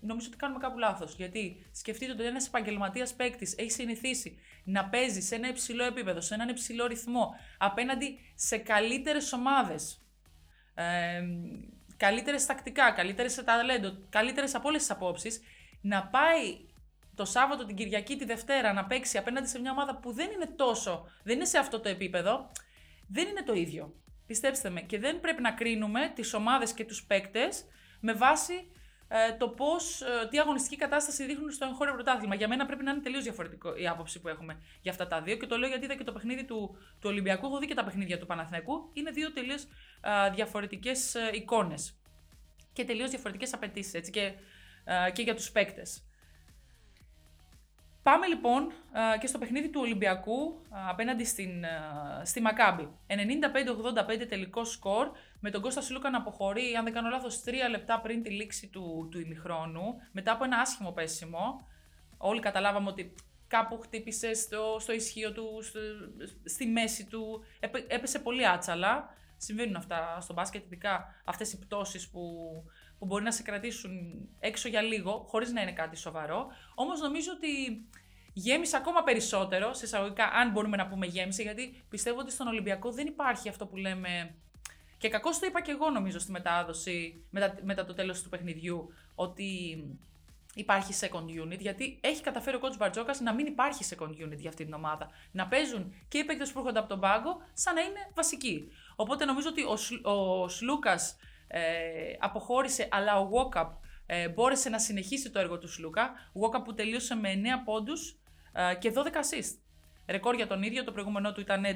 νομίζω 0.00 0.26
ότι 0.28 0.36
κάνουμε 0.36 0.60
κάπου 0.60 0.78
λάθος. 0.78 1.14
Γιατί 1.14 1.66
σκεφτείτε 1.72 2.12
ότι 2.12 2.24
ένας 2.24 2.46
επαγγελματίας 2.46 3.14
παίκτης 3.14 3.54
έχει 3.58 3.70
συνηθίσει 3.70 4.38
να 4.64 4.88
παίζει 4.88 5.20
σε 5.20 5.34
ένα 5.34 5.48
υψηλό 5.48 5.84
επίπεδο, 5.84 6.20
σε 6.20 6.34
έναν 6.34 6.48
υψηλό 6.48 6.86
ρυθμό, 6.86 7.34
απέναντι 7.58 8.18
σε 8.34 8.56
καλύτερες 8.56 9.32
ομάδες. 9.32 9.98
Ε, 10.74 11.22
καλύτερες 11.96 12.46
τακτικά, 12.46 12.90
καλύτερες 12.90 13.32
σε 13.32 13.42
ταλέντο, 13.42 13.96
καλύτερες 14.10 14.54
από 14.54 14.68
όλες 14.68 14.80
τις 14.80 14.90
απόψεις 14.90 15.40
να 15.84 16.06
πάει 16.06 16.58
το 17.14 17.24
Σάββατο, 17.24 17.64
την 17.64 17.76
Κυριακή, 17.76 18.16
τη 18.16 18.24
Δευτέρα 18.24 18.72
να 18.72 18.84
παίξει 18.84 19.18
απέναντι 19.18 19.48
σε 19.48 19.60
μια 19.60 19.70
ομάδα 19.70 19.96
που 19.96 20.12
δεν 20.12 20.30
είναι 20.30 20.46
τόσο, 20.46 21.08
δεν 21.22 21.36
είναι 21.36 21.44
σε 21.44 21.58
αυτό 21.58 21.80
το 21.80 21.88
επίπεδο, 21.88 22.50
δεν 23.08 23.28
είναι 23.28 23.42
το 23.42 23.52
ίδιο. 23.52 23.94
Πιστέψτε 24.26 24.70
με. 24.70 24.80
Και 24.80 24.98
δεν 24.98 25.20
πρέπει 25.20 25.42
να 25.42 25.52
κρίνουμε 25.52 26.12
τις 26.14 26.34
ομάδες 26.34 26.72
και 26.72 26.84
τους 26.84 27.04
παίκτες 27.04 27.64
με 28.00 28.12
βάση 28.12 28.70
ε, 29.08 29.32
το 29.32 29.48
πώς, 29.48 30.00
ε, 30.00 30.28
τι 30.30 30.38
αγωνιστική 30.38 30.76
κατάσταση 30.76 31.24
δείχνουν 31.24 31.50
στο 31.50 31.66
εγχώριο 31.66 31.92
πρωτάθλημα. 31.94 32.34
Για 32.34 32.48
μένα 32.48 32.66
πρέπει 32.66 32.84
να 32.84 32.90
είναι 32.90 33.00
τελείως 33.00 33.22
διαφορετικό 33.22 33.76
η 33.76 33.88
άποψη 33.88 34.20
που 34.20 34.28
έχουμε 34.28 34.62
για 34.80 34.90
αυτά 34.90 35.06
τα 35.06 35.22
δύο. 35.22 35.36
Και 35.36 35.46
το 35.46 35.56
λέω 35.56 35.68
γιατί 35.68 35.84
είδα 35.84 35.94
και 35.94 36.04
το 36.04 36.12
παιχνίδι 36.12 36.44
του, 36.44 36.76
του 37.00 37.08
Ολυμπιακού, 37.08 37.46
έχω 37.46 37.58
δει 37.58 37.66
και 37.66 37.74
τα 37.74 37.84
παιχνίδια 37.84 38.18
του 38.18 38.26
Παναθηναϊκού. 38.26 38.90
Είναι 38.92 39.10
δύο 39.10 39.32
τελείως 39.32 39.62
ε, 40.00 40.30
διαφορετικές 40.34 41.14
ε, 41.14 41.30
εικόνες. 41.32 41.98
Και 42.72 42.84
τελείως 42.84 43.10
διαφορετικές 43.10 43.52
απαιτήσεις. 43.52 44.10
Και 44.10 44.20
ε, 44.20 44.34
και 45.12 45.22
για 45.22 45.34
τους 45.34 45.50
παίκτες. 45.50 46.04
Πάμε 48.04 48.26
λοιπόν 48.26 48.72
ε, 49.14 49.18
και 49.18 49.26
στο 49.26 49.38
παιχνίδι 49.38 49.68
του 49.70 49.80
Ολυμπιακού 49.80 50.62
ε, 50.64 50.76
απέναντι 50.88 51.24
στην, 51.24 51.64
στη 52.22 52.40
Μακάμπη. 52.40 52.88
95-85 53.08 54.26
τελικό 54.28 54.64
σκορ 54.64 55.10
με 55.40 55.50
τον 55.50 55.62
Κώστας 55.62 55.84
Σιλούκα 55.84 56.10
να 56.10 56.18
αποχωρεί, 56.18 56.74
αν 56.78 56.84
δεν 56.84 56.92
κάνω 56.92 57.08
λάθος, 57.08 57.42
τρία 57.42 57.68
λεπτά 57.68 58.00
πριν 58.00 58.22
τη 58.22 58.30
λήξη 58.30 58.68
του, 58.68 59.08
του 59.10 59.18
ημιχρόνου, 59.20 59.94
μετά 60.12 60.32
από 60.32 60.44
ένα 60.44 60.58
άσχημο 60.58 60.92
πέσιμο. 60.92 61.68
Όλοι 62.16 62.40
καταλάβαμε 62.40 62.88
ότι 62.88 63.14
κάπου 63.46 63.78
χτύπησε 63.80 64.34
στο, 64.34 64.76
στο 64.80 64.92
ισχύο 64.92 65.32
του, 65.32 65.48
στη 66.44 66.66
μέση 66.66 67.06
του, 67.06 67.44
έπεσε 67.88 68.18
πολύ 68.18 68.46
άτσαλα. 68.46 69.14
Συμβαίνουν 69.36 69.76
αυτά 69.76 70.20
στο 70.20 70.32
μπάσκετ, 70.32 70.64
ειδικά 70.64 71.14
αυτές 71.24 71.52
οι 71.52 71.58
πτώσεις 71.58 72.08
που 72.10 72.20
που 73.04 73.10
μπορεί 73.10 73.24
να 73.24 73.32
σε 73.32 73.42
κρατήσουν 73.42 73.90
έξω 74.40 74.68
για 74.68 74.82
λίγο, 74.82 75.24
χωρίς 75.28 75.52
να 75.52 75.60
είναι 75.62 75.72
κάτι 75.72 75.96
σοβαρό. 75.96 76.46
Όμως 76.74 77.00
νομίζω 77.00 77.30
ότι 77.36 77.82
γέμισε 78.32 78.76
ακόμα 78.76 79.02
περισσότερο, 79.02 79.74
σε 79.74 79.84
εισαγωγικά, 79.84 80.24
αν 80.24 80.50
μπορούμε 80.50 80.76
να 80.76 80.86
πούμε 80.86 81.06
γέμισε, 81.06 81.42
γιατί 81.42 81.84
πιστεύω 81.88 82.18
ότι 82.18 82.32
στον 82.32 82.46
Ολυμπιακό 82.46 82.92
δεν 82.92 83.06
υπάρχει 83.06 83.48
αυτό 83.48 83.66
που 83.66 83.76
λέμε. 83.76 84.34
Και 84.98 85.08
κακώς 85.08 85.38
το 85.38 85.46
είπα 85.46 85.60
και 85.60 85.70
εγώ 85.70 85.90
νομίζω 85.90 86.18
στη 86.18 86.30
μετάδοση 86.30 87.24
μετά, 87.30 87.54
μετά 87.62 87.84
το 87.84 87.94
τέλος 87.94 88.22
του 88.22 88.28
παιχνιδιού, 88.28 88.92
ότι 89.14 89.78
υπάρχει 90.54 90.92
second 91.00 91.42
unit, 91.44 91.58
γιατί 91.58 91.98
έχει 92.00 92.22
καταφέρει 92.22 92.56
ο 92.56 92.60
coach 92.62 92.76
Μπαρτζόκας 92.78 93.20
να 93.20 93.34
μην 93.34 93.46
υπάρχει 93.46 93.84
second 93.96 94.24
unit 94.26 94.38
για 94.38 94.48
αυτή 94.48 94.64
την 94.64 94.72
ομάδα. 94.72 95.10
Να 95.32 95.46
παίζουν 95.46 95.94
και 96.08 96.18
οι 96.18 96.24
παίκτες 96.24 96.52
που 96.52 96.58
έρχονται 96.58 96.78
από 96.78 96.88
τον 96.88 97.00
πάγκο, 97.00 97.36
σαν 97.52 97.74
να 97.74 97.80
είναι 97.80 98.10
βασικοί. 98.14 98.68
Οπότε 98.96 99.24
νομίζω 99.24 99.48
ότι 99.48 99.62
ο, 99.62 100.10
ο 100.12 100.48
Σλούκας 100.48 101.10
ε, 101.12 101.18
αποχώρησε, 102.18 102.88
αλλά 102.90 103.20
ο 103.20 103.30
Walkup 103.32 103.68
ε, 104.06 104.28
μπόρεσε 104.28 104.68
να 104.68 104.78
συνεχίσει 104.78 105.30
το 105.30 105.38
έργο 105.38 105.58
του 105.58 105.68
Σλούκα. 105.68 106.12
Walkup 106.12 106.64
που 106.64 106.74
τελείωσε 106.74 107.14
με 107.14 107.32
9 107.34 107.36
πόντους 107.64 108.18
ε, 108.52 108.74
και 108.74 108.92
12 108.94 108.98
assist. 108.98 109.58
Ρεκόρ 110.06 110.34
για 110.34 110.46
τον 110.46 110.62
ίδιο, 110.62 110.84
το 110.84 110.92
προηγούμενό 110.92 111.32
του 111.32 111.40
ήταν 111.40 111.64
11, 111.64 111.72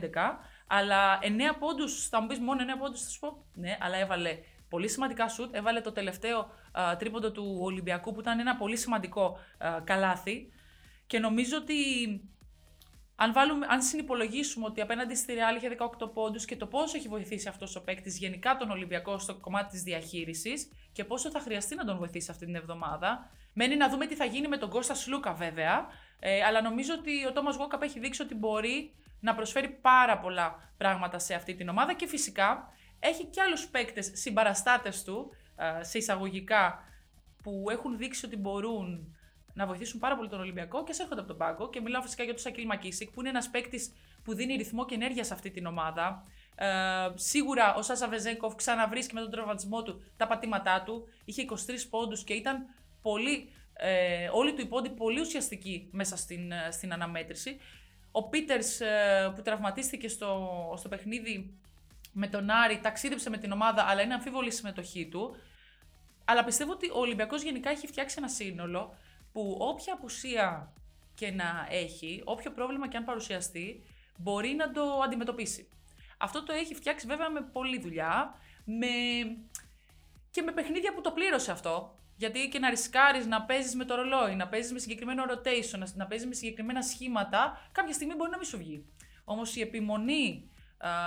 αλλά 0.67 1.19
9 1.23 1.27
πόντους, 1.59 2.09
θα 2.09 2.21
μου 2.21 2.27
πεις 2.27 2.39
μόνο 2.39 2.61
9 2.77 2.79
πόντους, 2.81 3.03
θα 3.03 3.09
σου 3.09 3.19
πω. 3.19 3.45
Ναι, 3.55 3.77
αλλά 3.81 3.97
έβαλε 3.97 4.39
πολύ 4.69 4.89
σημαντικά 4.89 5.29
σουτ, 5.29 5.55
έβαλε 5.55 5.81
το 5.81 5.93
τελευταίο 5.93 6.51
ε, 6.93 6.97
τρίποντο 6.97 7.33
του 7.33 7.59
Ολυμπιακού 7.61 8.13
που 8.13 8.21
ήταν 8.21 8.39
ένα 8.39 8.57
πολύ 8.57 8.77
σημαντικό 8.77 9.39
ε, 9.59 9.69
καλάθι 9.85 10.53
και 11.07 11.19
νομίζω 11.19 11.57
ότι 11.57 11.75
αν, 13.21 13.33
βάλουμε, 13.33 13.67
αν 13.69 13.83
συνυπολογίσουμε 13.83 14.67
ότι 14.67 14.81
απέναντι 14.81 15.15
στη 15.15 15.35
Real 15.37 15.57
είχε 15.57 15.77
18 16.01 16.13
πόντους 16.15 16.45
και 16.45 16.57
το 16.57 16.67
πόσο 16.67 16.97
έχει 16.97 17.09
βοηθήσει 17.09 17.49
αυτός 17.49 17.77
ο 17.77 17.83
παίκτης 17.83 18.19
γενικά 18.19 18.57
τον 18.57 18.71
Ολυμπιακό 18.71 19.19
στο 19.19 19.35
κομμάτι 19.35 19.71
της 19.71 19.83
διαχείρισης 19.83 20.71
και 20.93 21.05
πόσο 21.05 21.31
θα 21.31 21.41
χρειαστεί 21.41 21.75
να 21.75 21.85
τον 21.85 21.97
βοηθήσει 21.97 22.31
αυτή 22.31 22.45
την 22.45 22.55
εβδομάδα. 22.55 23.31
Μένει 23.53 23.77
να 23.77 23.89
δούμε 23.89 24.07
τι 24.07 24.15
θα 24.15 24.25
γίνει 24.25 24.49
με 24.49 24.57
τον 24.57 24.71
Κώστας 24.71 24.99
Σλούκα 24.99 25.33
βέβαια. 25.33 25.87
Ε, 26.19 26.43
αλλά 26.43 26.63
νομίζω 26.63 26.95
ότι 26.99 27.27
ο 27.27 27.33
Τόμας 27.33 27.57
Γόκαπ 27.57 27.83
έχει 27.83 27.99
δείξει 27.99 28.23
ότι 28.23 28.35
μπορεί 28.35 28.95
να 29.21 29.35
προσφέρει 29.35 29.69
πάρα 29.69 30.19
πολλά 30.19 30.73
πράγματα 30.77 31.19
σε 31.19 31.35
αυτή 31.35 31.55
την 31.55 31.69
ομάδα 31.69 31.95
και 31.95 32.07
φυσικά 32.07 32.73
έχει 33.01 33.25
και 33.25 33.41
άλλους 33.41 33.67
παίκτες 33.67 34.11
συμπαραστάτες 34.15 35.05
του, 35.05 35.31
ε, 35.57 35.85
σε 35.85 35.99
εισαγωγικά, 35.99 36.85
που 37.43 37.65
έχουν 37.71 37.97
δείξει 37.97 38.27
ότι 38.27 38.37
μπορούν 38.37 39.17
να 39.59 39.67
βοηθήσουν 39.67 40.01
πάρα 40.01 40.17
πολύ 40.17 40.29
τον 40.29 40.41
Ολυμπιακό 40.41 40.85
και 40.85 40.95
έρχονται 41.01 41.21
από 41.21 41.29
τον 41.29 41.37
πάγκο. 41.37 41.71
Και 41.71 41.81
μιλάω 41.81 42.03
φυσικά 42.03 42.23
για 42.23 42.33
τον 42.33 42.43
Σακίλ 42.43 42.67
Μακίσικ, 42.67 43.11
που 43.11 43.21
είναι 43.21 43.29
ένας 43.29 43.51
παίκτης 43.51 43.93
που 44.25 44.35
δίνει 44.35 44.55
ρυθμό 44.55 44.85
και 44.85 44.95
ενέργεια 44.95 45.25
σε 45.25 45.35
αυτή 45.35 45.51
την 45.51 45.67
ομάδα. 45.67 46.25
Ε, 46.55 46.67
σίγουρα 47.15 47.75
ο 47.75 47.83
Σάσα 47.83 48.09
Βεζέγκοφ 48.09 48.55
ξαναβρίσκει 48.55 49.15
με 49.15 49.21
τον 49.21 49.31
τραυματισμό 49.31 49.83
του 49.83 50.03
τα 50.17 50.27
πατήματά 50.27 50.83
του. 50.83 51.09
Είχε 51.25 51.43
23 51.43 51.55
πόντους 51.91 52.25
και 52.25 52.33
ήταν 52.33 52.67
πολύ, 53.03 53.53
ε, 53.73 54.29
όλη 54.33 54.55
του 54.55 54.61
η 54.61 54.67
πόντη 54.67 54.91
πολύ 54.91 55.21
ουσιαστική 55.21 55.89
μέσα 55.93 56.17
στην, 56.17 56.53
ε, 56.53 56.71
στην 56.71 56.93
αναμέτρηση. 56.93 57.61
Ο 58.13 58.29
Πίτερς 58.29 58.81
ε, 58.81 59.33
που 59.35 59.43
τραυματίστηκε 59.43 60.09
στο, 60.09 60.49
στο 60.77 60.89
παιχνίδι 60.89 61.55
με 62.13 62.27
τον 62.29 62.51
Άρη, 62.51 62.79
ταξίδεψε 62.79 63.31
με 63.31 63.37
την 63.39 63.53
ομάδα, 63.53 63.83
αλλά 63.83 64.03
είναι 64.03 64.15
αμφίβολη 64.15 64.49
η 64.49 64.53
συμμετοχή 64.53 65.09
του. 65.09 65.37
Αλλά 66.25 66.45
πιστεύω 66.45 66.73
ότι 66.73 66.91
ο 66.91 66.99
Ολυμπιακός 66.99 67.43
γενικά 67.43 67.71
έχει 67.71 67.87
φτιάξει 67.87 68.17
ένα 68.19 68.29
σύνολο 68.29 68.95
που 69.39 69.57
όποια 69.59 69.93
απουσία 69.93 70.73
και 71.15 71.31
να 71.31 71.67
έχει, 71.71 72.23
όποιο 72.25 72.53
πρόβλημα 72.53 72.89
και 72.89 72.97
αν 72.97 73.05
παρουσιαστεί, 73.05 73.83
μπορεί 74.19 74.55
να 74.55 74.71
το 74.71 75.01
αντιμετωπίσει. 75.05 75.69
Αυτό 76.19 76.43
το 76.43 76.53
έχει 76.53 76.75
φτιάξει 76.75 77.07
βέβαια 77.07 77.31
με 77.31 77.41
πολλή 77.41 77.81
δουλειά, 77.81 78.35
με... 78.65 78.87
και 80.31 80.43
με 80.43 80.53
παιχνίδια 80.53 80.95
που 80.95 81.01
το 81.01 81.13
πλήρωσε 81.13 81.51
αυτό. 81.51 81.95
Γιατί 82.17 82.49
και 82.49 82.59
να 82.59 82.71
ρισκάρεις 82.71 83.27
να 83.27 83.43
παίζεις 83.43 83.75
με 83.75 83.85
το 83.85 83.95
ρολόι, 83.95 84.35
να 84.35 84.49
παίζεις 84.49 84.73
με 84.73 84.79
συγκεκριμένο 84.79 85.25
rotation, 85.29 85.93
να 85.95 86.07
παίζεις 86.07 86.27
με 86.27 86.35
συγκεκριμένα 86.35 86.83
σχήματα, 86.83 87.69
κάποια 87.73 87.95
στιγμή 87.95 88.15
μπορεί 88.15 88.31
να 88.31 88.37
μην 88.37 88.47
σου 88.47 88.59
βγει. 88.59 88.87
Όμως 89.25 89.57
η 89.57 89.61
επιμονή 89.61 90.51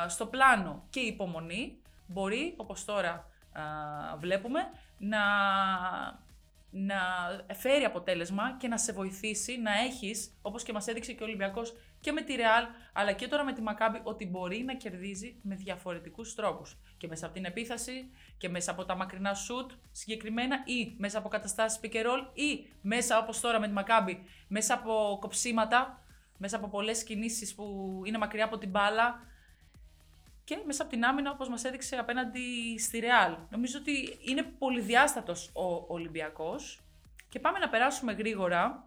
στο 0.08 0.26
πλάνο 0.26 0.86
και 0.90 1.00
η 1.00 1.08
υπομονή 1.08 1.82
μπορεί, 2.08 2.54
όπως 2.58 2.86
τώρα 2.86 3.30
βλέπουμε, 4.18 4.60
να, 4.98 5.20
να 6.72 6.98
φέρει 7.54 7.84
αποτέλεσμα 7.84 8.58
και 8.58 8.68
να 8.68 8.78
σε 8.78 8.94
βοηθήσει 8.94 9.58
να 9.58 9.72
έχεις, 9.80 10.38
όπως 10.42 10.64
και 10.64 10.74
μας 10.74 10.88
έδειξε 10.88 11.14
και 11.14 11.24
ο 11.24 11.26
Ολυμπιακός 11.26 11.74
και 12.00 12.12
με 12.12 12.22
τη 12.22 12.36
Ρεάλ, 12.36 12.66
αλλά 12.94 13.12
και 13.12 13.28
τώρα 13.28 13.44
με 13.44 13.54
τη 13.54 13.62
Μακάμπη, 13.62 14.00
ότι 14.04 14.28
μπορεί 14.28 14.64
να 14.64 14.76
κερδίζει 14.76 15.40
με 15.42 15.56
διαφορετικούς 15.56 16.36
τρόπους. 16.36 16.78
Και 16.98 17.08
μέσα 17.08 17.26
από 17.26 17.36
την 17.36 17.46
επίθεση 17.46 18.12
και 18.38 18.50
μέσα 18.50 18.72
από 18.72 18.86
τα 18.86 18.96
μακρινά 18.96 19.34
σουτ 19.34 19.72
συγκεκριμένα 19.92 20.64
ή 20.66 20.96
μέσα 20.98 21.18
από 21.18 21.30
καταστάσεις 21.30 21.80
pick 21.84 21.96
and 21.96 22.06
roll 22.06 22.28
ή 22.34 22.70
μέσα 22.82 23.18
όπως 23.18 23.40
τώρα 23.40 23.60
με 23.60 23.68
τη 23.68 23.74
Μακάμπη, 23.74 24.24
μέσα 24.48 24.74
από 24.74 25.18
κοψίματα, 25.22 26.06
μέσα 26.38 26.56
από 26.56 26.68
πολλές 26.68 27.04
κινήσεις 27.04 27.56
που 27.56 28.02
είναι 28.06 28.18
μακριά 28.18 28.46
από 28.46 28.58
την 28.58 28.70
μπάλα, 28.70 29.20
και 30.44 30.62
μέσα 30.66 30.82
από 30.82 30.92
την 30.92 31.06
άμυνα, 31.06 31.32
όπως 31.32 31.50
μας 31.50 31.64
έδειξε 31.64 31.96
απέναντι 31.96 32.78
στη 32.80 33.00
Ρεάλ. 33.00 33.36
Νομίζω 33.50 33.80
ότι 33.80 34.20
είναι 34.22 34.44
πολυδιάστατος 34.44 35.50
ο 35.54 35.86
Ολυμπιακός. 35.88 36.80
Και 37.30 37.40
πάμε 37.40 37.60
να 37.60 37.70
περάσουμε 37.70 38.14
γρήγορα. 38.14 38.84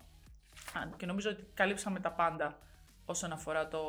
Και 0.96 1.06
νομίζω 1.06 1.30
ότι 1.30 1.46
καλύψαμε 1.54 2.00
τα 2.00 2.10
πάντα 2.10 2.58
όσον 3.04 3.32
αφορά 3.32 3.68
το, 3.68 3.82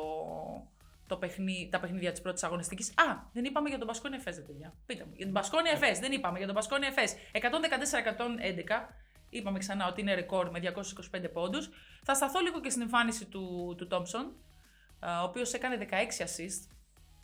το 1.06 1.16
παιχνί, 1.16 1.68
τα 1.72 1.80
παιχνίδια 1.80 2.10
της 2.12 2.20
πρώτης 2.20 2.42
αγωνιστικής. 2.42 2.88
Α, 2.90 3.16
δεν 3.32 3.44
είπαμε 3.44 3.68
για 3.68 3.78
τον 3.78 3.86
Μπασκόνι 3.86 4.16
Εφές, 4.16 4.42
παιδιά. 4.46 4.72
Πείτε 4.86 5.04
μου. 5.04 5.12
Για 5.16 5.24
τον 5.24 5.34
Μπασκόνι 5.34 5.68
Εφές, 5.68 5.98
δεν 5.98 6.12
είπαμε. 6.12 6.38
Για 6.38 6.46
τον 6.46 6.54
Μπασκόνι 6.54 6.86
Εφές. 6.86 7.14
114-111. 7.32 8.94
Είπαμε 9.30 9.58
ξανά 9.58 9.86
ότι 9.86 10.00
είναι 10.00 10.14
ρεκόρ 10.14 10.50
με 10.50 10.58
225 10.58 11.30
πόντους. 11.32 11.68
Θα 12.02 12.14
σταθώ 12.14 12.40
λίγο 12.40 12.60
και 12.60 12.70
στην 12.70 12.82
εμφάνιση 12.82 13.24
του, 13.24 13.74
του 13.78 13.86
Τόμψον, 13.86 14.32
ο 15.00 15.22
οποίος 15.22 15.52
έκανε 15.52 15.76
16 15.76 16.24
assist 16.24 16.75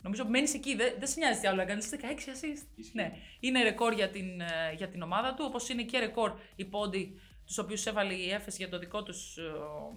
Νομίζω 0.03 0.25
μένεις 0.25 0.53
εκεί. 0.53 0.75
Δεν, 0.75 0.93
δεν 0.99 1.07
σε 1.07 1.19
νοιάζει 1.19 1.39
τι 1.39 1.47
άλλο 1.47 1.61
έκανες. 1.61 1.89
16 1.91 1.95
assist. 1.95 2.67
Ναι. 2.93 3.11
Είναι 3.39 3.63
ρεκόρ 3.63 3.93
για 3.93 4.09
την, 4.09 4.41
ε, 4.41 4.73
για 4.75 4.87
την 4.87 5.01
ομάδα 5.01 5.33
του, 5.33 5.45
όπως 5.47 5.69
είναι 5.69 5.83
και 5.83 5.99
ρεκόρ 5.99 6.31
οι 6.55 6.65
πόντι 6.65 7.19
τους 7.45 7.57
οποίους 7.57 7.85
έβαλε 7.85 8.13
η 8.13 8.31
Έφεση 8.31 8.57
για 8.57 8.69
το 8.69 8.79
δικό 8.79 9.03
τους 9.03 9.37
ε, 9.37 9.41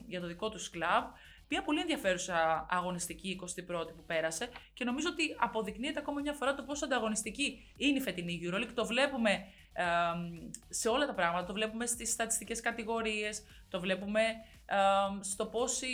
για 0.06 0.20
το 0.20 0.26
δικό 0.26 0.48
τους 0.50 0.70
κλαμπ. 0.70 1.04
Μια 1.48 1.62
πολύ 1.62 1.80
ενδιαφέρουσα 1.80 2.66
αγωνιστική 2.70 3.40
21η 3.42 3.94
που 3.96 4.04
πέρασε 4.06 4.48
και 4.75 4.84
νομίζω 4.84 5.08
ότι 5.10 5.36
αποδεικνύεται 5.38 5.98
ακόμα 5.98 6.20
μια 6.20 6.32
φορά 6.32 6.54
το 6.54 6.62
πόσο 6.62 6.84
ανταγωνιστική 6.84 7.72
είναι 7.76 7.98
η 7.98 8.00
φετινή 8.00 8.40
EuroLeague. 8.42 8.72
Το 8.75 8.86
βλέπουμε 8.86 9.30
ε, 9.72 9.84
σε 10.68 10.88
όλα 10.88 11.06
τα 11.06 11.14
πράγματα. 11.14 11.46
Το 11.46 11.52
βλέπουμε 11.52 11.86
στις 11.86 12.10
στατιστικές 12.10 12.60
κατηγορίες, 12.60 13.42
το 13.68 13.80
βλέπουμε 13.80 14.20
ε, 14.66 14.76
στο 15.20 15.46
πόσοι 15.46 15.86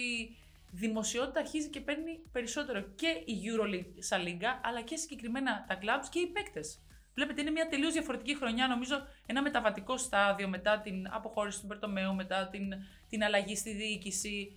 δημοσιότητα 0.74 1.40
αρχίζει 1.40 1.68
και 1.68 1.80
παίρνει 1.80 2.20
περισσότερο 2.32 2.80
και 2.80 3.22
η 3.24 3.40
EuroLeague 3.44 3.94
σαν 3.98 4.22
λίγα, 4.22 4.60
αλλά 4.64 4.82
και 4.82 4.96
συγκεκριμένα 4.96 5.64
τα 5.68 5.78
clubs 5.82 6.06
και 6.10 6.18
οι 6.18 6.26
παίκτες. 6.26 6.80
Βλέπετε, 7.14 7.40
είναι 7.40 7.50
μια 7.50 7.68
τελείως 7.68 7.92
διαφορετική 7.92 8.36
χρονιά, 8.36 8.66
νομίζω, 8.66 9.06
ένα 9.26 9.42
μεταβατικό 9.42 9.96
στάδιο 9.96 10.48
μετά 10.48 10.80
την 10.80 11.08
αποχώρηση 11.10 11.60
του 11.60 11.66
Μπερτομέου, 11.66 12.14
μετά 12.14 12.48
την, 12.48 12.74
την 13.08 13.24
αλλαγή 13.24 13.56
στη 13.56 13.74
διοίκηση. 13.74 14.52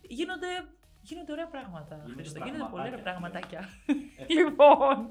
Γίνονται, 0.00 0.46
γίνονται 1.02 1.32
ωραία 1.32 1.46
πράγματα. 1.46 2.02
Γίνονται, 2.06 2.40
γίνονται 2.44 2.70
πολύ 2.70 2.86
ωραία 2.86 3.02
πραγματάκια. 3.02 3.68
λοιπόν, 4.36 5.08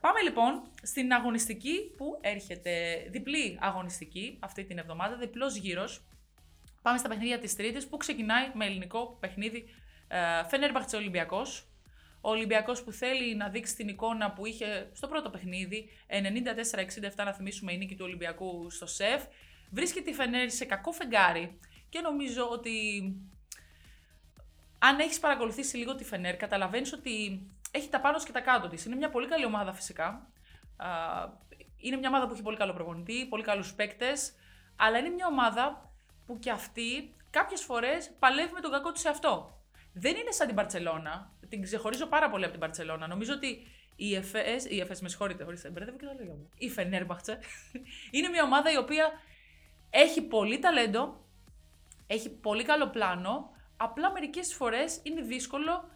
Πάμε 0.00 0.20
λοιπόν 0.20 0.62
στην 0.82 1.12
αγωνιστική 1.12 1.92
που 1.96 2.18
έρχεται, 2.20 3.04
διπλή 3.10 3.58
αγωνιστική 3.60 4.38
αυτή 4.40 4.64
την 4.64 4.78
εβδομάδα, 4.78 5.16
διπλός 5.16 5.56
γύρος. 5.56 6.02
Πάμε 6.82 6.98
στα 6.98 7.08
παιχνίδια 7.08 7.38
της 7.38 7.56
Τρίτης 7.56 7.88
που 7.88 7.96
ξεκινάει 7.96 8.50
με 8.54 8.66
ελληνικό 8.66 9.16
παιχνίδι 9.20 9.64
ε, 10.08 10.18
Φενέρμπαχτσε 10.48 10.96
Ολυμπιακός. 10.96 11.68
Ο 12.20 12.30
Ολυμπιακός 12.30 12.82
που 12.82 12.92
θέλει 12.92 13.36
να 13.36 13.48
δείξει 13.48 13.76
την 13.76 13.88
εικόνα 13.88 14.32
που 14.32 14.46
είχε 14.46 14.90
στο 14.92 15.06
πρώτο 15.06 15.30
παιχνίδι, 15.30 15.88
94-67 16.08 17.24
να 17.24 17.32
θυμίσουμε 17.32 17.72
η 17.72 17.76
νίκη 17.76 17.94
του 17.94 18.04
Ολυμπιακού 18.04 18.70
στο 18.70 18.86
ΣΕΦ. 18.86 19.24
Βρίσκεται 19.70 20.10
η 20.10 20.14
Φενέρ 20.14 20.50
σε 20.50 20.64
κακό 20.64 20.92
φεγγάρι 20.92 21.58
και 21.88 22.00
νομίζω 22.00 22.48
ότι 22.48 23.02
αν 24.78 24.98
έχεις 24.98 25.18
παρακολουθήσει 25.18 25.76
λίγο 25.76 25.94
τη 25.94 26.04
Φενέρ, 26.04 26.36
καταλαβαίνεις 26.36 26.92
ότι 26.92 27.46
έχει 27.70 27.88
τα 27.88 28.00
πάνω 28.00 28.18
και 28.18 28.32
τα 28.32 28.40
κάτω 28.40 28.68
της. 28.68 28.84
Είναι 28.84 28.96
μια 28.96 29.10
πολύ 29.10 29.26
καλή 29.26 29.44
ομάδα 29.44 29.72
φυσικά. 29.72 30.30
Είναι 31.76 31.96
μια 31.96 32.08
ομάδα 32.08 32.26
που 32.26 32.32
έχει 32.32 32.42
πολύ 32.42 32.56
καλό 32.56 32.72
προπονητή, 32.72 33.26
πολύ 33.26 33.42
καλούς 33.42 33.74
παίκτες, 33.74 34.34
αλλά 34.76 34.98
είναι 34.98 35.08
μια 35.08 35.26
ομάδα 35.26 35.87
που 36.28 36.38
κι 36.38 36.50
αυτή 36.50 37.14
κάποιες 37.30 37.62
φορές 37.62 38.10
παλεύει 38.18 38.52
με 38.52 38.60
τον 38.60 38.70
κακό 38.70 38.92
του 38.92 38.98
σε 38.98 39.08
αυτό. 39.08 39.62
Δεν 39.92 40.16
είναι 40.16 40.30
σαν 40.30 40.46
την 40.46 40.56
Παρσελώνα. 40.56 41.32
Την 41.48 41.62
ξεχωρίζω 41.62 42.06
πάρα 42.06 42.30
πολύ 42.30 42.42
από 42.42 42.52
την 42.52 42.60
Παρσελώνα. 42.60 43.06
Νομίζω 43.06 43.32
ότι 43.32 43.66
η 43.96 44.14
ΕΦΕΣ, 44.14 44.64
η 44.64 44.80
ΕΦΕΣ 44.80 45.00
με 45.00 45.08
συγχωρείτε, 45.08 45.44
ορίστε, 45.44 45.70
μπερδεύω 45.70 45.96
και 45.96 46.06
τα 46.06 46.12
λόγια 46.12 46.34
μου. 46.34 46.50
Η 46.58 46.70
Φενέρμπαχτσε 46.70 47.38
είναι 48.16 48.28
μια 48.28 48.42
ομάδα 48.42 48.72
η 48.72 48.76
οποία 48.76 49.10
έχει 49.90 50.22
πολύ 50.22 50.58
ταλέντο, 50.58 51.24
έχει 52.06 52.30
πολύ 52.30 52.64
καλό 52.64 52.88
πλάνο, 52.88 53.50
απλά 53.76 54.12
μερικές 54.12 54.54
φορές 54.54 55.00
είναι 55.02 55.20
δύσκολο 55.20 55.90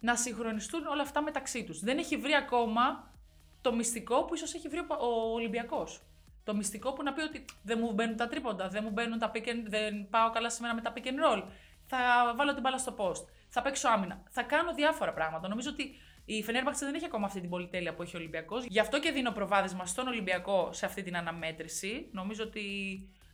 να 0.00 0.16
συγχρονιστούν 0.16 0.86
όλα 0.86 1.02
αυτά 1.02 1.22
μεταξύ 1.22 1.64
τους. 1.64 1.80
Δεν 1.80 1.98
έχει 1.98 2.16
βρει 2.16 2.34
ακόμα 2.34 3.14
το 3.60 3.74
μυστικό 3.74 4.24
που 4.24 4.34
ίσως 4.34 4.54
έχει 4.54 4.68
βρει 4.68 4.78
ο 4.78 5.32
Ολυμπιακός 5.32 6.02
το 6.44 6.54
μυστικό 6.54 6.92
που 6.92 7.02
να 7.02 7.12
πει 7.12 7.20
ότι 7.20 7.44
δεν 7.62 7.78
μου 7.82 7.92
μπαίνουν 7.92 8.16
τα 8.16 8.28
τρίποντα, 8.28 8.68
δεν 8.68 8.82
μου 8.84 8.90
μπαίνουν 8.90 9.18
τα 9.18 9.30
pick 9.34 9.46
and, 9.48 9.62
δεν 9.66 10.08
πάω 10.10 10.30
καλά 10.30 10.50
σήμερα 10.50 10.74
με 10.74 10.80
τα 10.80 10.92
pick 10.96 11.06
and 11.06 11.36
roll. 11.36 11.42
Θα 11.86 11.98
βάλω 12.36 12.52
την 12.52 12.62
μπάλα 12.62 12.78
στο 12.78 12.94
post. 12.98 13.24
Θα 13.48 13.62
παίξω 13.62 13.88
άμυνα. 13.88 14.22
Θα 14.28 14.42
κάνω 14.42 14.74
διάφορα 14.74 15.12
πράγματα. 15.12 15.48
Νομίζω 15.48 15.70
ότι 15.70 15.94
η 16.24 16.42
Φενέρμπαχτσε 16.42 16.84
δεν 16.84 16.94
έχει 16.94 17.04
ακόμα 17.04 17.26
αυτή 17.26 17.40
την 17.40 17.50
πολυτέλεια 17.50 17.94
που 17.94 18.02
έχει 18.02 18.16
ο 18.16 18.18
Ολυμπιακός. 18.18 18.64
Γι' 18.64 18.78
αυτό 18.78 19.00
και 19.00 19.10
δίνω 19.10 19.30
προβάδισμα 19.30 19.86
στον 19.86 20.06
Ολυμπιακό 20.06 20.72
σε 20.72 20.86
αυτή 20.86 21.02
την 21.02 21.16
αναμέτρηση. 21.16 22.08
Νομίζω 22.12 22.42
ότι 22.42 22.64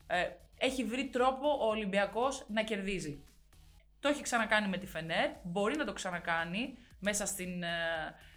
ε, 0.06 0.28
έχει 0.58 0.84
βρει 0.84 1.06
τρόπο 1.08 1.48
ο 1.48 1.66
Ολυμπιακός 1.66 2.44
να 2.48 2.62
κερδίζει. 2.62 3.24
Το 4.00 4.08
έχει 4.08 4.22
ξανακάνει 4.22 4.68
με 4.68 4.78
τη 4.78 4.86
Φενέρ, 4.86 5.30
μπορεί 5.42 5.76
να 5.76 5.84
το 5.84 5.92
ξανακάνει 5.92 6.78
μέσα 6.98 7.26
στην, 7.26 7.62
ε, 7.62 7.68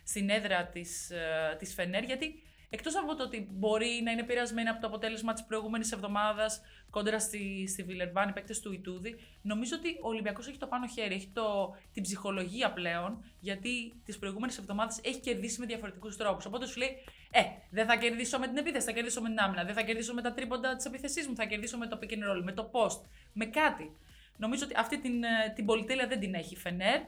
στην 0.03 0.29
έδρα 0.29 0.65
της, 0.65 1.09
ε, 1.09 1.55
της 1.59 1.73
Φενέρ, 1.73 2.03
γιατί 2.03 2.43
Εκτός 2.69 2.95
από 2.95 3.15
το 3.15 3.23
ότι 3.23 3.47
μπορεί 3.51 4.01
να 4.03 4.11
είναι 4.11 4.21
επηρεασμένη 4.21 4.69
από 4.69 4.81
το 4.81 4.87
αποτέλεσμα 4.87 5.33
της 5.33 5.43
προηγούμενης 5.43 5.91
εβδομάδας 5.91 6.61
κόντρα 6.89 7.19
στη, 7.19 7.67
στη 7.67 7.83
Βιλερμπάν, 7.83 8.29
οι 8.29 8.31
παίκτες 8.31 8.59
του 8.59 8.73
Ιτούδη, 8.73 9.15
νομίζω 9.41 9.75
ότι 9.75 9.89
ο 10.01 10.07
Ολυμπιακός 10.07 10.47
έχει 10.47 10.57
το 10.57 10.67
πάνω 10.67 10.87
χέρι, 10.87 11.13
έχει 11.13 11.29
το, 11.33 11.75
την 11.93 12.03
ψυχολογία 12.03 12.73
πλέον, 12.73 13.23
γιατί 13.39 14.01
τις 14.05 14.19
προηγούμενες 14.19 14.57
εβδομάδες 14.57 14.99
έχει 15.03 15.19
κερδίσει 15.19 15.59
με 15.59 15.65
διαφορετικούς 15.65 16.17
τρόπους. 16.17 16.45
Οπότε 16.45 16.65
σου 16.65 16.77
λέει, 16.77 16.89
Ε, 17.31 17.41
δεν 17.71 17.85
θα 17.85 17.95
κερδίσω 17.97 18.39
με 18.39 18.47
την 18.47 18.57
επίθεση, 18.57 18.85
θα 18.85 18.91
κερδίσω 18.91 19.21
με 19.21 19.29
την 19.29 19.39
άμυνα, 19.39 19.63
δεν 19.63 19.73
θα 19.73 19.81
κερδίσω 19.81 20.13
με 20.13 20.21
τα 20.21 20.33
τρίποντα 20.33 20.75
της 20.75 20.85
επίθεσής 20.85 21.27
μου, 21.27 21.35
θα 21.35 21.45
κερδίσω 21.45 21.77
με 21.77 21.87
το 21.87 21.99
pick 22.01 22.11
and 22.11 22.23
roll, 22.29 22.43
με 22.43 22.51
το 22.51 22.69
post, 22.73 23.01
με 23.33 23.45
κάτι. 23.45 23.91
Νομίζω 24.37 24.65
ότι 24.65 24.73
αυτή 24.77 24.99
την, 24.99 25.23
ε, 25.23 25.53
την 25.55 25.65
πολυτέλεια 25.65 26.07
δεν 26.07 26.19
την 26.19 26.33
έχει 26.33 26.53
η 26.53 26.57
Φενέρ. 26.57 26.99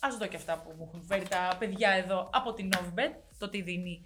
Α 0.00 0.08
δω 0.18 0.26
και 0.26 0.36
αυτά 0.36 0.58
που 0.58 0.74
μου 0.76 0.84
έχουν 0.88 1.04
φέρει 1.04 1.28
τα 1.28 1.56
παιδιά 1.58 1.90
εδώ 1.90 2.30
από 2.32 2.52
την 2.52 2.68
Novibet, 2.74 3.12
το 3.38 3.48
τι 3.48 3.62
δίνει 3.62 4.04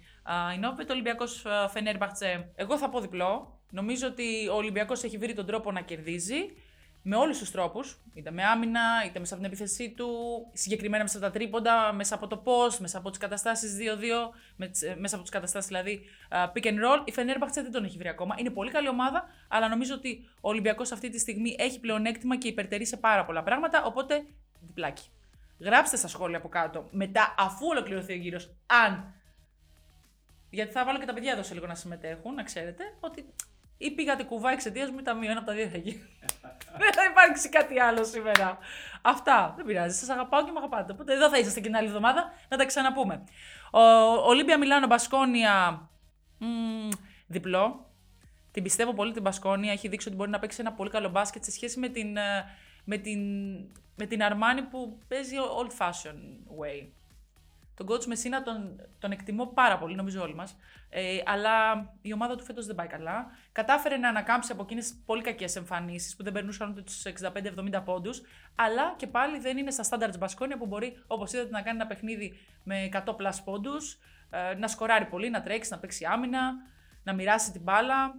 η 0.55 0.59
Novibet. 0.63 0.87
Ο 0.89 0.91
Ολυμπιακός 0.91 1.45
Φενέρμπαχτσε, 1.69 2.51
εγώ 2.55 2.77
θα 2.77 2.89
πω 2.89 2.99
διπλό. 3.01 3.59
Νομίζω 3.71 4.07
ότι 4.07 4.47
ο 4.47 4.55
Ολυμπιακός 4.55 5.03
έχει 5.03 5.17
βρει 5.17 5.33
τον 5.33 5.45
τρόπο 5.45 5.71
να 5.71 5.81
κερδίζει 5.81 6.37
με 7.01 7.15
όλους 7.15 7.37
τους 7.37 7.51
τρόπους. 7.51 7.97
Είτε 8.13 8.31
με 8.31 8.43
άμυνα, 8.43 8.81
είτε 9.05 9.19
μέσα 9.19 9.33
από 9.33 9.43
την 9.43 9.53
επίθεσή 9.53 9.93
του, 9.97 10.07
συγκεκριμένα 10.53 11.03
μέσα 11.03 11.17
από 11.17 11.25
τα 11.25 11.31
τρίποντα, 11.31 11.93
μέσα 11.93 12.15
από 12.15 12.27
το 12.27 12.43
post, 12.45 12.77
μέσα 12.77 12.97
από 12.97 13.09
τις 13.09 13.19
καταστάσεις 13.19 13.75
2-2, 13.75 14.33
ε, 14.57 14.95
μέσα 14.95 15.15
από 15.15 15.23
τις 15.23 15.33
καταστάσεις 15.33 15.67
δηλαδή 15.67 16.01
pick 16.31 16.65
and 16.65 16.73
roll. 16.73 17.01
Η 17.05 17.11
Φενέρμπαχτσε 17.11 17.61
δεν 17.61 17.71
τον 17.71 17.83
έχει 17.83 17.97
βρει 17.97 18.07
ακόμα. 18.07 18.35
Είναι 18.37 18.49
πολύ 18.49 18.71
καλή 18.71 18.87
ομάδα, 18.87 19.23
αλλά 19.47 19.69
νομίζω 19.69 19.93
ότι 19.93 20.29
ο 20.41 20.49
Ολυμπιακός 20.49 20.91
αυτή 20.91 21.09
τη 21.09 21.19
στιγμή 21.19 21.55
έχει 21.59 21.79
πλεονέκτημα 21.79 22.37
και 22.37 22.47
υπερτερεί 22.47 22.85
σε 22.85 22.97
πάρα 22.97 23.25
πολλά 23.25 23.43
πράγματα. 23.43 23.83
Οπότε 23.83 24.25
διπλάκι. 24.61 25.07
Γράψτε 25.59 25.97
στα 25.97 26.07
σχόλια 26.07 26.37
από 26.37 26.49
κάτω 26.49 26.87
μετά, 26.91 27.35
αφού 27.37 27.67
ολοκληρωθεί 27.67 28.13
ο 28.13 28.15
γύρος, 28.15 28.55
αν. 28.65 29.13
Γιατί 30.49 30.71
θα 30.71 30.85
βάλω 30.85 30.99
και 30.99 31.05
τα 31.05 31.13
παιδιά 31.13 31.31
εδώ 31.31 31.43
σε 31.43 31.53
λίγο 31.53 31.67
να 31.67 31.75
συμμετέχουν, 31.75 32.33
να 32.33 32.43
ξέρετε, 32.43 32.83
ότι 32.99 33.25
ή 33.81 33.91
πήγατε 33.91 34.23
κουβά 34.23 34.51
εξαιτίας 34.51 34.89
μου 34.89 34.99
ή 34.99 35.01
τα 35.01 35.13
μείον 35.13 35.37
από 35.37 35.45
τα 35.45 35.53
δύο 35.53 35.67
θα 35.67 35.77
γίνει. 35.77 36.01
Δεν 36.81 36.93
θα 36.93 37.03
υπάρξει 37.11 37.49
κάτι 37.49 37.79
άλλο 37.79 38.03
σήμερα. 38.03 38.57
Αυτά. 39.01 39.53
Δεν 39.55 39.65
πειράζει. 39.65 39.97
Σας 39.97 40.09
αγαπάω 40.09 40.43
και 40.45 40.51
με 40.51 40.57
αγαπάτε. 40.57 40.91
Οπότε 40.91 41.13
εδώ 41.13 41.29
θα 41.29 41.37
είσαστε 41.37 41.59
και 41.59 41.65
την 41.65 41.75
άλλη 41.75 41.87
εβδομάδα 41.87 42.31
να 42.49 42.57
τα 42.57 42.65
ξαναπούμε. 42.65 43.23
Ο 43.71 43.81
Ολύμπια 44.29 44.57
Μιλάνο 44.57 44.87
Μπασκόνια. 44.87 45.89
διπλό. 47.27 47.91
Την 48.51 48.63
πιστεύω 48.63 48.93
πολύ 48.93 49.13
την 49.13 49.21
Μπασκόνια. 49.21 49.71
Έχει 49.71 49.87
δείξει 49.87 50.07
ότι 50.07 50.17
μπορεί 50.17 50.29
να 50.29 50.39
παίξει 50.39 50.57
ένα 50.61 50.73
πολύ 50.73 50.89
καλό 50.89 51.09
μπάσκετ 51.09 51.43
σε 51.43 51.51
σχέση 51.51 51.79
με 51.79 51.87
την, 51.87 52.17
ε, 52.17 52.45
με 52.83 52.97
την, 52.97 53.19
με 53.95 54.05
την 54.05 54.23
Αρμάνη 54.23 54.61
που 54.61 54.99
παίζει 55.07 55.35
old 55.59 55.85
fashion 55.85 56.15
way. 56.61 56.87
Τον 57.79 57.87
coach 57.89 58.05
Μεσίνα 58.05 58.43
τον, 58.43 58.75
τον 58.99 59.11
εκτιμώ 59.11 59.45
πάρα 59.45 59.77
πολύ, 59.77 59.95
νομίζω 59.95 60.21
όλοι 60.21 60.35
μας. 60.35 60.55
Ε, 60.89 61.17
αλλά 61.25 61.51
η 62.01 62.13
ομάδα 62.13 62.35
του 62.35 62.43
φέτος 62.43 62.65
δεν 62.65 62.75
πάει 62.75 62.87
καλά. 62.87 63.25
Κατάφερε 63.51 63.97
να 63.97 64.09
ανακάμψει 64.09 64.51
από 64.51 64.61
εκείνες 64.61 65.01
πολύ 65.05 65.21
κακές 65.21 65.55
εμφανίσεις 65.55 66.15
που 66.15 66.23
δεν 66.23 66.33
περνούσαν 66.33 66.69
ούτε 66.69 66.81
τους 66.81 67.03
65-70 67.05 67.81
πόντους. 67.85 68.21
Αλλά 68.55 68.93
και 68.97 69.07
πάλι 69.07 69.39
δεν 69.39 69.57
είναι 69.57 69.71
στα 69.71 69.83
standards 69.89 70.17
Μπασκόνια 70.19 70.57
που 70.57 70.65
μπορεί, 70.65 71.03
όπως 71.07 71.33
είδατε, 71.33 71.49
να 71.49 71.61
κάνει 71.61 71.77
ένα 71.77 71.87
παιχνίδι 71.87 72.39
με 72.63 72.89
100 72.93 73.15
plus 73.15 73.37
πόντους, 73.43 73.97
ε, 74.29 74.53
να 74.53 74.67
σκοράρει 74.67 75.05
πολύ, 75.05 75.29
να 75.29 75.41
τρέξει, 75.41 75.71
να 75.71 75.79
παίξει 75.79 76.05
άμυνα, 76.05 76.53
να 77.03 77.13
μοιράσει 77.13 77.51
την 77.51 77.61
μπάλα. 77.61 78.15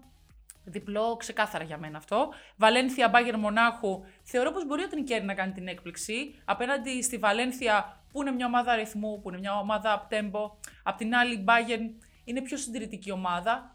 Διπλό, 0.65 1.17
ξεκάθαρα 1.17 1.65
για 1.65 1.79
μένα 1.79 1.99
αυτό. 1.99 2.29
Βαλένθια, 2.57 3.09
Μπάγκερ 3.09 3.39
Μονάχου. 3.39 4.05
Θεωρώ 4.23 4.53
πως 4.53 4.67
μπορεί 4.67 4.83
ο 4.83 4.89
Τρινκέρι 4.89 5.25
να 5.25 5.35
κάνει 5.35 5.53
την 5.53 5.69
έκπληξη. 5.69 6.35
Απέναντι 6.45 7.03
στη 7.03 7.17
Βαλένθια, 7.17 8.03
που 8.13 8.21
είναι 8.21 8.31
μια 8.31 8.47
ομάδα 8.47 8.73
αριθμού, 8.73 9.21
που 9.21 9.29
είναι 9.29 9.39
μια 9.39 9.59
ομάδα 9.59 10.09
up 10.09 10.15
tempo. 10.15 10.51
Απ' 10.83 10.97
την 10.97 11.15
άλλη, 11.15 11.35
η 11.35 11.45
Bayern 11.47 12.05
είναι 12.25 12.41
πιο 12.41 12.57
συντηρητική 12.57 13.11
ομάδα. 13.11 13.75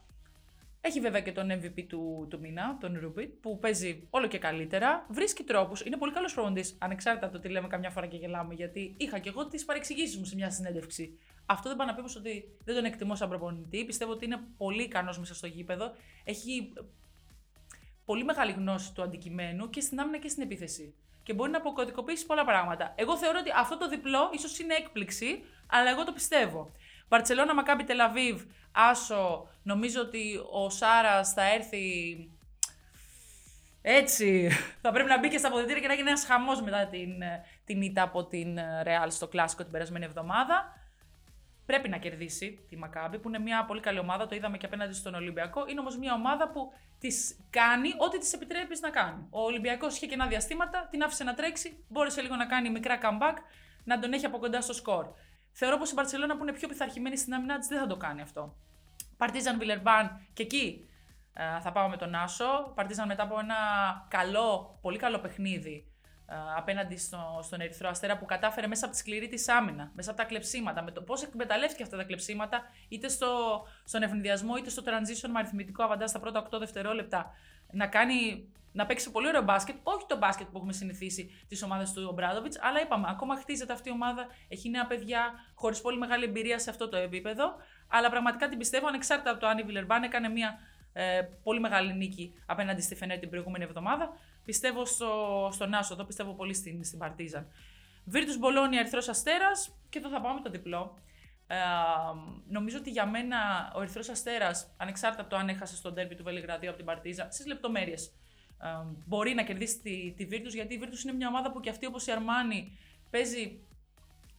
Έχει 0.87 0.99
βέβαια 0.99 1.21
και 1.21 1.31
τον 1.31 1.51
MVP 1.51 1.83
του, 1.87 2.27
του 2.29 2.39
μήνα, 2.39 2.77
τον 2.79 2.97
Ρούμπιτ, 2.99 3.33
που 3.41 3.59
παίζει 3.59 4.07
όλο 4.09 4.27
και 4.27 4.37
καλύτερα. 4.37 5.05
Βρίσκει 5.09 5.43
τρόπους. 5.43 5.81
Είναι 5.81 5.97
πολύ 5.97 6.11
καλός 6.11 6.33
προπονητής, 6.33 6.75
ανεξάρτητα 6.79 7.25
από 7.25 7.35
το 7.35 7.41
τι 7.41 7.49
λέμε 7.49 7.67
καμιά 7.67 7.89
φορά 7.89 8.05
και 8.05 8.17
γελάμε. 8.17 8.53
Γιατί 8.53 8.93
είχα 8.97 9.19
και 9.19 9.29
εγώ 9.29 9.47
τις 9.47 9.65
παρεξηγήσεις 9.65 10.17
μου 10.17 10.25
σε 10.25 10.35
μια 10.35 10.49
συνέντευξη. 10.49 11.19
Αυτό 11.45 11.69
δεν 11.69 11.77
πάει 11.77 11.87
να 11.87 11.93
πει 11.95 12.17
ότι 12.17 12.57
δεν 12.63 12.75
τον 12.75 12.85
εκτιμώ 12.85 13.15
σαν 13.15 13.29
προπονητή. 13.29 13.85
Πιστεύω 13.85 14.11
ότι 14.11 14.25
είναι 14.25 14.39
πολύ 14.57 14.83
ικανός 14.83 15.19
μέσα 15.19 15.35
στο 15.35 15.47
γήπεδο. 15.47 15.91
Έχει 16.23 16.73
πολύ 18.05 18.23
μεγάλη 18.23 18.51
γνώση 18.51 18.93
του 18.93 19.01
αντικειμένου 19.01 19.69
και 19.69 19.81
στην 19.81 19.99
άμυνα 19.99 20.17
και 20.17 20.27
στην 20.27 20.43
επίθεση. 20.43 20.93
Και 21.23 21.33
μπορεί 21.33 21.51
να 21.51 21.57
αποκωδικοποιήσει 21.57 22.25
πολλά 22.25 22.45
πράγματα. 22.45 22.93
Εγώ 22.95 23.17
θεωρώ 23.17 23.39
ότι 23.39 23.51
αυτό 23.55 23.77
το 23.77 23.89
διπλό 23.89 24.29
ίσως 24.33 24.59
είναι 24.59 24.73
έκπληξη, 24.73 25.43
αλλά 25.67 25.89
εγώ 25.89 26.03
το 26.03 26.11
πιστεύω. 26.11 26.71
Βαρσελόνα, 27.09 27.53
Μακάμπι, 27.53 27.83
Τελαβίβ, 27.83 28.41
Άσο. 28.71 29.49
Νομίζω 29.63 30.01
ότι 30.01 30.39
ο 30.51 30.69
Σάρας 30.69 31.33
θα 31.33 31.53
έρθει. 31.53 31.83
Έτσι. 33.81 34.49
θα 34.81 34.91
πρέπει 34.91 35.09
να 35.09 35.19
μπει 35.19 35.29
και 35.29 35.37
στα 35.37 35.47
αποδητήρια 35.47 35.81
και 35.81 35.87
να 35.87 35.93
γίνει 35.93 36.09
ένας 36.09 36.25
χαμός 36.25 36.61
μετά 36.61 36.87
την, 36.87 37.11
την 37.65 37.81
ήττα 37.81 38.01
από 38.01 38.25
την 38.25 38.59
Ρεάλ 38.83 39.11
στο 39.11 39.27
κλασικό 39.27 39.63
την 39.63 39.71
περασμένη 39.71 40.05
εβδομάδα. 40.05 40.83
Πρέπει 41.65 41.89
να 41.89 41.97
κερδίσει 41.97 42.65
τη 42.69 42.77
Μακάμπη, 42.77 43.19
που 43.19 43.27
είναι 43.27 43.39
μια 43.39 43.65
πολύ 43.65 43.79
καλή 43.79 43.99
ομάδα. 43.99 44.27
Το 44.27 44.35
είδαμε 44.35 44.57
και 44.57 44.65
απέναντι 44.65 44.93
στον 44.93 45.13
Ολυμπιακό. 45.13 45.65
Είναι 45.67 45.79
όμως 45.79 45.97
μια 45.97 46.13
ομάδα 46.13 46.49
που 46.49 46.71
τη 46.99 47.07
κάνει 47.49 47.89
ό,τι 47.97 48.17
τη 48.19 48.29
επιτρέπει 48.33 48.77
να 48.81 48.89
κάνει. 48.89 49.27
Ο 49.29 49.41
Ολυμπιακός 49.41 49.95
είχε 49.95 50.05
κενά 50.05 50.27
διαστήματα, 50.27 50.87
την 50.91 51.03
άφησε 51.03 51.23
να 51.23 51.33
τρέξει, 51.33 51.85
μπόρεσε 51.87 52.21
λίγο 52.21 52.35
να 52.35 52.45
κάνει 52.45 52.69
μικρά 52.69 52.97
comeback, 53.01 53.35
να 53.83 53.99
τον 53.99 54.13
έχει 54.13 54.25
από 54.25 54.37
κοντά 54.37 54.61
στο 54.61 54.73
σκορ. 54.73 55.05
Θεωρώ 55.57 55.77
πως 55.77 55.91
η 55.91 55.93
Μπαρσελόνα 55.93 56.37
που 56.37 56.43
είναι 56.43 56.53
πιο 56.53 56.67
πειθαρχημένη 56.67 57.17
στην 57.17 57.33
άμυνά 57.33 57.57
της 57.57 57.67
δεν 57.67 57.79
θα 57.79 57.87
το 57.87 57.97
κάνει 57.97 58.21
αυτό. 58.21 58.55
Παρτίζαν 59.17 59.57
Βιλερμπάν 59.57 60.27
και 60.33 60.43
εκεί 60.43 60.89
ε, 61.33 61.59
θα 61.59 61.71
πάω 61.71 61.89
με 61.89 61.97
τον 61.97 62.15
Άσο. 62.15 62.71
Παρτίζαν 62.75 63.07
μετά 63.07 63.23
από 63.23 63.39
ένα 63.39 63.55
καλό, 64.07 64.77
πολύ 64.81 64.97
καλό 64.97 65.19
παιχνίδι 65.19 65.91
ε, 66.25 66.35
απέναντι 66.57 66.97
στο, 66.97 67.39
στον 67.43 67.61
Ερυθρό 67.61 67.89
Αστέρα 67.89 68.17
που 68.17 68.25
κατάφερε 68.25 68.67
μέσα 68.67 68.85
από 68.85 68.93
τη 68.93 68.99
σκληρή 68.99 69.27
της 69.27 69.47
άμυνα, 69.49 69.91
μέσα 69.95 70.11
από 70.11 70.19
τα 70.19 70.25
κλεψίματα, 70.25 70.83
με 70.83 70.91
το 70.91 71.01
πώς 71.01 71.23
εκμεταλλεύτηκε 71.23 71.83
αυτά 71.83 71.97
τα 71.97 72.03
κλεψίματα, 72.03 72.61
είτε 72.87 73.07
στο, 73.07 73.63
στον 73.83 74.03
ευνηδιασμό 74.03 74.55
είτε 74.55 74.69
στο 74.69 74.83
transition 74.85 75.29
με 75.31 75.39
αριθμητικό 75.39 75.83
αβαντά 75.83 76.07
στα 76.07 76.19
πρώτα 76.19 76.47
8 76.51 76.59
δευτερόλεπτα, 76.59 77.31
να 77.71 77.87
κάνει 77.87 78.49
να 78.75 78.85
παίξει 78.85 79.11
πολύ 79.11 79.27
ωραίο 79.27 79.41
μπάσκετ. 79.41 79.75
Όχι 79.83 80.05
το 80.07 80.17
μπάσκετ 80.17 80.47
που 80.47 80.57
έχουμε 80.57 80.73
συνηθίσει 80.73 81.45
τη 81.47 81.63
ομάδα 81.63 81.83
του 81.83 82.05
Ομπράδοβιτ, 82.09 82.53
αλλά 82.59 82.81
είπαμε, 82.81 83.05
ακόμα 83.09 83.35
χτίζεται 83.35 83.73
αυτή 83.73 83.89
η 83.89 83.91
ομάδα. 83.91 84.27
Έχει 84.47 84.69
νέα 84.69 84.85
παιδιά, 84.87 85.33
χωρίς 85.55 85.81
πολύ 85.81 85.97
μεγάλη 85.97 86.23
εμπειρία 86.23 86.59
σε 86.59 86.69
αυτό 86.69 86.89
το 86.89 86.97
επίπεδο. 86.97 87.55
Αλλά 87.87 88.09
πραγματικά 88.09 88.49
την 88.49 88.57
πιστεύω, 88.57 88.87
ανεξάρτητα 88.87 89.31
από 89.31 89.39
το 89.39 89.47
αν 89.47 89.57
η 89.57 89.63
Βιλερμπάν 89.63 90.03
έκανε 90.03 90.29
μια 90.29 90.59
ε, 90.93 91.21
πολύ 91.43 91.59
μεγάλη 91.59 91.93
νίκη 91.93 92.33
απέναντι 92.45 92.81
στη 92.81 92.95
Φενέρ 92.95 93.19
την 93.19 93.29
προηγούμενη 93.29 93.63
εβδομάδα. 93.63 94.09
Πιστεύω 94.45 94.85
στο, 94.85 95.49
στον 95.51 95.73
Άσο, 95.73 95.93
εδώ 95.93 96.03
πιστεύω 96.03 96.33
πολύ 96.33 96.53
στην, 96.53 96.83
στην 96.83 96.99
Παρτίζαν. 96.99 97.47
Βίρτου 98.05 98.37
Μπολόνια, 98.37 98.79
Ερυθρός 98.79 99.07
Αστέρας 99.07 99.75
και 99.89 99.97
εδώ 99.97 100.09
θα 100.09 100.21
πάμε 100.21 100.41
το 100.41 100.49
διπλό. 100.49 100.99
Ε, 101.47 101.55
νομίζω 102.47 102.77
ότι 102.77 102.89
για 102.89 103.05
μένα 103.05 103.37
ο 103.75 103.81
Ερυθρός 103.81 104.09
Αστέρας, 104.09 104.73
ανεξάρτητα 104.77 105.21
από 105.21 105.31
το 105.31 105.37
αν 105.37 105.49
έχασε 105.49 105.75
στον 105.75 105.93
τέρμι 105.93 106.15
του 106.15 106.23
Βελιγραδίου 106.23 106.69
από 106.69 106.77
την 106.77 106.85
Παρτίζα, 106.85 107.27
στις 107.31 107.45
λεπτομέρειες 107.45 108.05
ε, 108.07 108.09
μπορεί 109.05 109.33
να 109.33 109.43
κερδίσει 109.43 109.79
τη, 109.79 110.13
τη 110.17 110.27
Virtus, 110.31 110.53
γιατί 110.53 110.73
η 110.73 110.79
Virtus 110.83 111.03
είναι 111.03 111.13
μια 111.13 111.27
ομάδα 111.27 111.51
που 111.51 111.59
και 111.59 111.69
αυτή 111.69 111.85
όπως 111.85 112.07
η 112.07 112.11
Αρμάνη 112.11 112.77
παίζει 113.09 113.59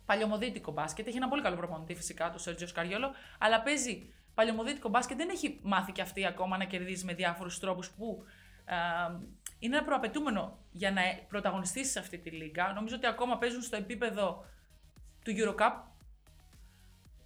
παλιωμοδίτικο 0.06 0.72
μπάσκετ. 0.72 1.06
Έχει 1.06 1.16
ένα 1.16 1.28
πολύ 1.28 1.42
καλό 1.42 1.56
προπονητή 1.56 1.94
φυσικά, 1.94 2.30
το 2.30 2.38
Σέρτζιο 2.38 2.66
Σκαριόλο, 2.66 3.10
αλλά 3.38 3.62
παίζει 3.62 4.12
παλιωμοδίτικο 4.34 4.88
μπάσκετ. 4.88 5.16
Δεν 5.16 5.28
έχει 5.28 5.58
μάθει 5.62 5.92
και 5.92 6.02
αυτή 6.02 6.26
ακόμα 6.26 6.56
να 6.56 6.64
κερδίζει 6.64 7.04
με 7.04 7.14
διάφορους 7.14 7.58
τρόπους 7.58 7.90
που 7.90 8.24
ε, 8.64 8.74
είναι 9.58 9.76
ένα 9.76 9.84
προαπαιτούμενο 9.84 10.58
για 10.72 10.90
να 10.90 11.02
πρωταγωνιστήσεις 11.28 11.92
σε 11.92 11.98
αυτή 11.98 12.18
τη 12.18 12.30
λίγα. 12.30 12.72
Νομίζω 12.72 12.96
ότι 12.96 13.06
ακόμα 13.06 13.38
παίζουν 13.38 13.62
στο 13.62 13.76
επίπεδο 13.76 14.44
του 15.24 15.32
Eurocup. 15.36 15.72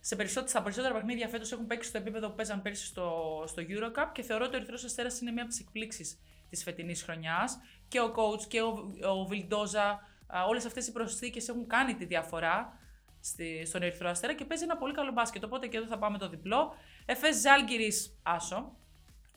Σε 0.01 0.17
περισσότερα, 0.17 0.49
στα 0.49 0.63
περισσότερα 0.63 0.95
παιχνίδια 0.95 1.29
φέτος 1.29 1.53
έχουν 1.53 1.67
παίξει 1.67 1.89
στο 1.89 1.99
επίπεδο 1.99 2.29
που 2.29 2.35
παίζαν 2.35 2.63
πέρσι 2.63 2.87
στο, 2.87 3.45
στο 3.47 3.63
Eurocup 3.69 4.11
και 4.13 4.23
θεωρώ 4.23 4.45
ότι 4.45 4.55
ο 4.55 4.59
Ερυθρός 4.59 4.85
Αστέρας 4.85 5.21
είναι 5.21 5.31
μία 5.31 5.43
από 5.43 5.51
τις 5.51 5.61
εκπλήξεις 5.61 6.19
της 6.51 6.63
φετινής 6.63 7.03
χρονιάς. 7.03 7.59
Και 7.89 8.01
ο 8.01 8.15
coach 8.17 8.43
και 8.49 8.61
ο, 8.61 8.93
ο 9.09 9.25
Βιλντόζα, 9.25 10.01
όλες 10.49 10.65
αυτές 10.67 10.87
οι 10.87 10.93
προσθήκες 10.93 11.49
έχουν 11.49 11.67
κάνει 11.67 11.95
τη 11.95 12.05
διαφορά 12.05 12.79
στη, 13.21 13.63
στον 13.67 13.83
Ερυθρό 13.83 14.09
Αστέρα 14.09 14.35
και 14.35 14.45
παίζει 14.45 14.65
ένα 14.65 14.77
πολύ 14.77 14.95
καλό 14.95 15.13
μπάσκετ. 15.13 15.45
Οπότε 15.45 15.67
και 15.67 15.77
εδώ 15.77 15.87
θα 15.87 15.99
πάμε 15.99 16.19
το 16.19 16.29
διπλό. 16.29 16.75
Εφέ 17.05 17.33
Ζάλγκυρης 17.33 18.19
Άσο. 18.23 18.75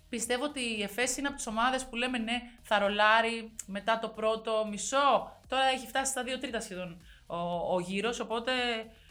Πιστεύω 0.10 0.44
ότι 0.44 0.60
η 0.60 0.84
ΕΦΕΣ 0.84 1.18
είναι 1.18 1.28
από 1.28 1.36
τις 1.36 1.48
ομάδες 1.48 1.86
που 1.86 1.96
λέμε 1.96 2.18
ναι, 2.18 2.42
θα 2.62 2.80
ρολάρει 2.80 3.56
μετά 3.66 4.00
το 4.00 4.10
πρώτο 4.10 4.68
μισό. 4.70 5.38
Τώρα 5.48 5.64
έχει 5.64 5.88
φτάσει 5.88 6.12
στα 6.12 6.24
2 6.24 6.26
τρίτα 6.40 6.60
σχεδόν 6.62 7.02
ο, 7.28 7.38
ο 7.76 7.80
γύρος, 7.80 8.20
οπότε. 8.20 8.52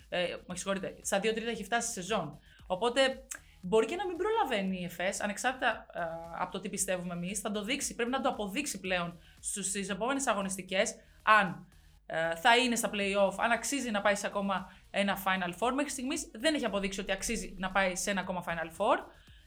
Ε, 0.08 0.36
με 0.46 0.56
συγχωρείτε, 0.56 0.96
στα 1.02 1.18
2 1.18 1.20
τρίτα 1.20 1.50
έχει 1.50 1.64
φτάσει 1.64 1.90
η 1.90 1.92
σεζόν. 1.92 2.38
Οπότε 2.66 3.24
μπορεί 3.62 3.86
και 3.86 3.96
να 3.96 4.06
μην 4.06 4.16
προλαβαίνει 4.16 4.80
η 4.80 4.84
ΕΦΕΣ, 4.84 5.20
ανεξάρτητα 5.20 5.86
ε, 5.94 6.00
από 6.38 6.52
το 6.52 6.60
τι 6.60 6.68
πιστεύουμε 6.68 7.14
εμείς. 7.14 7.40
Θα 7.40 7.50
το 7.50 7.62
δείξει, 7.62 7.94
πρέπει 7.94 8.10
να 8.10 8.20
το 8.20 8.28
αποδείξει 8.28 8.80
πλέον 8.80 9.18
στις 9.40 9.88
επόμενες 9.88 10.26
αγωνιστικές, 10.26 10.94
αν 11.22 11.66
ε, 12.06 12.36
θα 12.36 12.56
είναι 12.56 12.76
στα 12.76 12.90
playoff, 12.92 13.34
αν 13.36 13.50
αξίζει 13.50 13.90
να 13.90 14.00
πάει 14.00 14.14
σε 14.14 14.26
ακόμα 14.26 14.72
ένα 14.90 15.18
Final 15.24 15.52
Four. 15.58 15.72
Μέχρι 15.74 15.90
στιγμής 15.90 16.30
δεν 16.34 16.54
έχει 16.54 16.64
αποδείξει 16.64 17.00
ότι 17.00 17.12
αξίζει 17.12 17.54
να 17.58 17.70
πάει 17.70 17.96
σε 17.96 18.10
ένα 18.10 18.20
ακόμα 18.20 18.44
Final 18.46 18.80
Four 18.80 18.98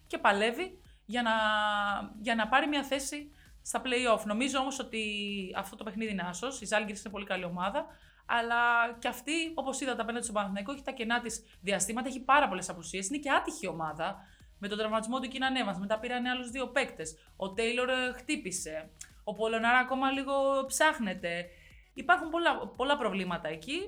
και 0.08 0.18
παλεύει 0.18 0.80
για 1.06 1.22
να, 1.22 1.32
για 2.22 2.36
να 2.36 2.48
πάρει 2.48 2.68
μια 2.68 2.84
θέση 2.84 3.32
στα 3.62 3.82
play-off. 3.84 4.24
Νομίζω 4.26 4.60
όμως 4.60 4.80
ότι 4.80 5.04
αυτό 5.56 5.76
το 5.76 5.84
παιχνίδι 5.84 6.12
είναι 6.12 6.26
άσος. 6.30 6.62
Η 6.62 6.66
Ζάλγκη 6.66 6.92
είναι 6.92 7.12
πολύ 7.12 7.26
καλή 7.26 7.44
ομάδα. 7.44 7.86
Αλλά 8.26 8.92
και 9.00 9.08
αυτή, 9.08 9.32
όπως 9.54 9.82
είδατε 9.82 10.02
απέναντι 10.02 10.24
στον 10.24 10.36
Παναθηναϊκό, 10.36 10.72
έχει 10.72 10.82
τα 10.82 10.92
κενά 10.92 11.22
της 11.22 11.44
διαστήματα, 11.62 12.08
έχει 12.08 12.20
πάρα 12.20 12.48
πολλές 12.48 12.70
απουσίες. 12.70 13.08
Είναι 13.08 13.18
και 13.18 13.32
άτυχη 13.32 13.68
ομάδα. 13.68 14.16
Με 14.60 14.68
τον 14.68 14.78
τραυματισμό 14.78 15.20
του 15.20 15.28
Κίνα 15.28 15.50
Νέβας, 15.50 15.80
μετά 15.80 16.00
πήραν 16.00 16.26
άλλους 16.26 16.50
δύο 16.50 16.68
παίκτες. 16.68 17.18
Ο 17.36 17.54
Τέιλορ 17.54 17.90
ε, 17.90 18.14
χτύπησε. 18.16 18.90
Ο 19.24 19.34
Πολωνάρα 19.34 19.78
ακόμα 19.78 20.12
λίγο 20.12 20.66
ψάχνεται. 20.68 21.46
Υπάρχουν 21.94 22.30
πολλά, 22.30 22.68
πολλά 22.68 22.98
προβλήματα 22.98 23.48
εκεί. 23.48 23.80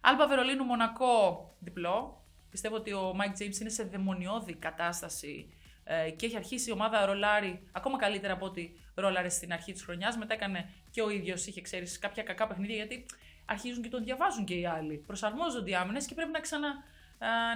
Άλμπα 0.00 0.26
Βερολίνου 0.26 0.64
Μονακό 0.64 1.54
διπλό. 1.58 2.24
Πιστεύω 2.50 2.76
ότι 2.76 2.92
ο 2.92 3.12
Mike 3.14 3.36
James 3.38 3.60
είναι 3.60 3.70
σε 3.70 3.82
δαιμονιώδη 3.82 4.54
κατάσταση 4.54 5.48
ε, 5.84 6.10
και 6.10 6.26
έχει 6.26 6.36
αρχίσει 6.36 6.70
η 6.70 6.72
ομάδα 6.72 7.04
ρολάρει 7.06 7.68
ακόμα 7.72 7.98
καλύτερα 7.98 8.32
από 8.32 8.46
ό,τι 8.46 8.70
ρόλαρε 8.94 9.28
στην 9.28 9.52
αρχή 9.52 9.72
της 9.72 9.82
χρονιάς. 9.82 10.16
Μετά 10.16 10.34
έκανε 10.34 10.70
και 10.90 11.02
ο 11.02 11.10
ίδιος, 11.10 11.46
είχε 11.46 11.60
ξέρεις, 11.60 11.98
κάποια 11.98 12.22
κακά 12.22 12.46
παιχνίδια 12.46 12.74
γιατί 12.74 13.06
αρχίζουν 13.44 13.82
και 13.82 13.88
τον 13.88 14.04
διαβάζουν 14.04 14.44
και 14.44 14.54
οι 14.54 14.66
άλλοι. 14.66 14.96
Προσαρμόζονται 14.96 15.70
οι 15.70 15.74
άμυνες 15.74 16.06
και 16.06 16.14
πρέπει 16.14 16.30
να 16.30 16.40
ξανα. 16.40 16.68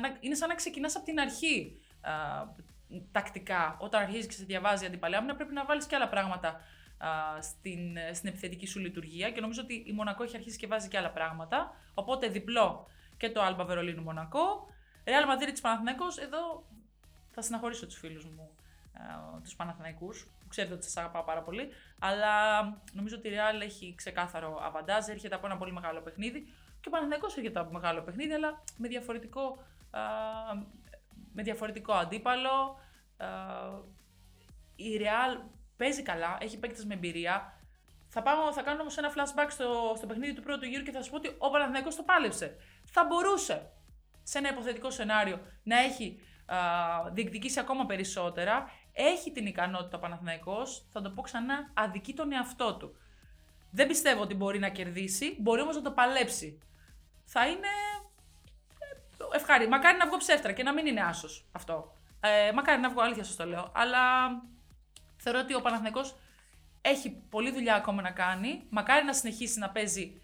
να, 0.01 0.16
είναι 0.20 0.35
σαν 0.35 0.48
να 0.48 0.55
ξεκινάς 0.55 0.96
από 0.96 1.05
την 1.05 1.20
αρχή 1.20 1.81
α, 2.01 2.12
τακτικά. 3.12 3.77
Όταν 3.81 4.03
αρχίζεις 4.03 4.27
και 4.27 4.33
σε 4.33 4.44
διαβάζει 4.44 4.85
η 4.85 4.87
αντίπαλη 4.87 5.16
άμυνα, 5.16 5.35
πρέπει 5.35 5.53
να 5.53 5.64
βάλεις 5.64 5.87
και 5.87 5.96
άλλα 5.96 6.09
πράγματα 6.09 6.48
α, 6.98 7.09
στην, 7.42 7.96
στην 8.12 8.29
επιθετική 8.29 8.66
σου 8.66 8.79
λειτουργία. 8.79 9.31
Και 9.31 9.40
νομίζω 9.40 9.61
ότι 9.62 9.74
η 9.87 9.92
Μονακό 9.92 10.22
έχει 10.22 10.37
αρχίσει 10.37 10.59
και 10.59 10.66
βάζει 10.66 10.88
και 10.88 10.98
άλλα 10.98 11.11
πράγματα. 11.11 11.77
Οπότε 11.94 12.29
διπλό 12.29 12.88
και 13.16 13.31
το 13.31 13.42
Άλμπα 13.42 13.64
Βερολίνου 13.64 14.03
Μονακό. 14.03 14.66
Ρεάλ 15.05 15.27
Μαδρίτη 15.27 15.61
Παναθυνέκο, 15.61 16.05
εδώ 16.22 16.66
θα 17.31 17.42
συναχωρήσω 17.42 17.87
τους 17.87 17.98
φίλους 17.98 18.24
μου, 18.24 18.51
ε, 18.51 18.58
τους 19.42 19.56
Παναθηναϊκούς, 19.56 20.26
που 20.40 20.48
ξέρετε 20.48 20.74
ότι 20.74 20.84
σας 20.84 20.96
αγαπάω 20.96 21.22
πάρα 21.22 21.42
πολύ. 21.42 21.68
Αλλά 21.98 22.62
νομίζω 22.92 23.16
ότι 23.16 23.28
η 23.28 23.32
Real 23.34 23.62
έχει 23.62 23.94
ξεκάθαρο 23.96 24.61
αβαντάζ, 24.62 25.08
έρχεται 25.08 25.34
από 25.34 25.46
ένα 25.46 25.56
πολύ 25.56 25.72
μεγάλο 25.72 26.00
παιχνίδι. 26.00 26.40
Και 26.80 26.88
ο 26.88 26.90
Παναθηναϊκός 26.90 27.37
έρχεται 27.37 27.61
από 27.61 27.72
μεγάλο 27.72 28.02
παιχνίδι, 28.02 28.32
αλλά 28.32 28.62
με 28.76 28.88
διαφορετικό, 28.88 29.64
με 31.32 31.42
διαφορετικό 31.42 31.92
αντίπαλο. 31.92 32.80
η 34.76 35.00
Real 35.00 35.40
παίζει 35.76 36.02
καλά, 36.02 36.38
έχει 36.40 36.58
παίκτες 36.58 36.84
με 36.84 36.94
εμπειρία. 36.94 37.52
Θα, 38.08 38.22
πάω, 38.22 38.52
θα 38.52 38.62
κάνω 38.62 38.80
όμως 38.80 38.96
ένα 38.96 39.12
flashback 39.14 39.46
στο, 39.48 39.94
στο 39.96 40.06
παιχνίδι 40.06 40.34
του 40.34 40.42
πρώτου 40.42 40.66
γύρου 40.66 40.82
και 40.82 40.90
θα 40.90 40.98
σας 40.98 41.11
πω 41.11 41.16
ότι 41.16 41.34
ο 41.38 41.50
Παναθηναϊκός 41.50 41.96
το 41.96 42.02
πάλεψε. 42.02 42.56
Θα 42.84 43.04
μπορούσε 43.04 43.70
σε 44.22 44.38
ένα 44.38 44.48
υποθετικό 44.48 44.90
σενάριο 44.90 45.40
να 45.62 45.78
έχει 45.78 46.20
α, 46.46 46.56
διεκδικήσει 47.12 47.61
ακόμα 47.61 47.87
περισσότερα. 47.87 48.70
Έχει 49.00 49.32
την 49.32 49.46
ικανότητα 49.46 49.96
ο 49.96 50.00
Παναθηναϊκός, 50.00 50.87
θα 50.90 51.02
το 51.02 51.11
πω 51.11 51.22
ξανά, 51.22 51.70
αδικεί 51.74 52.14
τον 52.14 52.32
εαυτό 52.32 52.76
του. 52.76 52.96
Δεν 53.70 53.87
πιστεύω 53.87 54.22
ότι 54.22 54.34
μπορεί 54.34 54.58
να 54.58 54.68
κερδίσει, 54.68 55.37
μπορεί 55.38 55.61
όμως 55.61 55.76
να 55.76 55.82
το 55.82 55.90
παλέψει. 55.90 56.58
Θα 57.24 57.46
είναι 57.46 57.68
ε, 58.78 59.37
ευχάρι. 59.37 59.68
Μακάρι 59.68 59.96
να 59.96 60.06
βγω 60.06 60.16
ψεύτρα 60.16 60.52
και 60.52 60.62
να 60.62 60.72
μην 60.72 60.87
είναι 60.87 61.00
άσος 61.00 61.46
αυτό. 61.52 61.96
Ε, 62.20 62.52
μακάρι 62.52 62.80
να 62.80 62.90
βγω, 62.90 63.02
αλήθεια 63.02 63.24
σας 63.24 63.37
το 63.37 63.44
λέω. 63.46 63.72
Αλλά 63.74 63.98
θεωρώ 65.16 65.38
ότι 65.38 65.54
ο 65.54 65.61
Παναθηναϊκός 65.61 66.16
έχει 66.80 67.11
πολλή 67.11 67.52
δουλειά 67.52 67.74
ακόμα 67.74 68.02
να 68.02 68.11
κάνει. 68.11 68.62
Μακάρι 68.70 69.04
να 69.04 69.12
συνεχίσει 69.12 69.58
να 69.58 69.70
παίζει, 69.70 70.20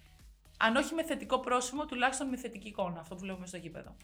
αν 0.59 0.77
όχι 0.77 0.95
με 0.95 1.03
θετικό 1.03 1.41
πρόσημο, 1.41 1.85
τουλάχιστον 1.87 2.29
με 2.29 2.37
θετική 2.37 2.69
εικόνα. 2.69 3.01
Αυτό 3.01 3.15
που 3.15 3.21
βλέπουμε 3.21 3.47
στο 3.47 3.57
γήπεδο. 3.57 3.97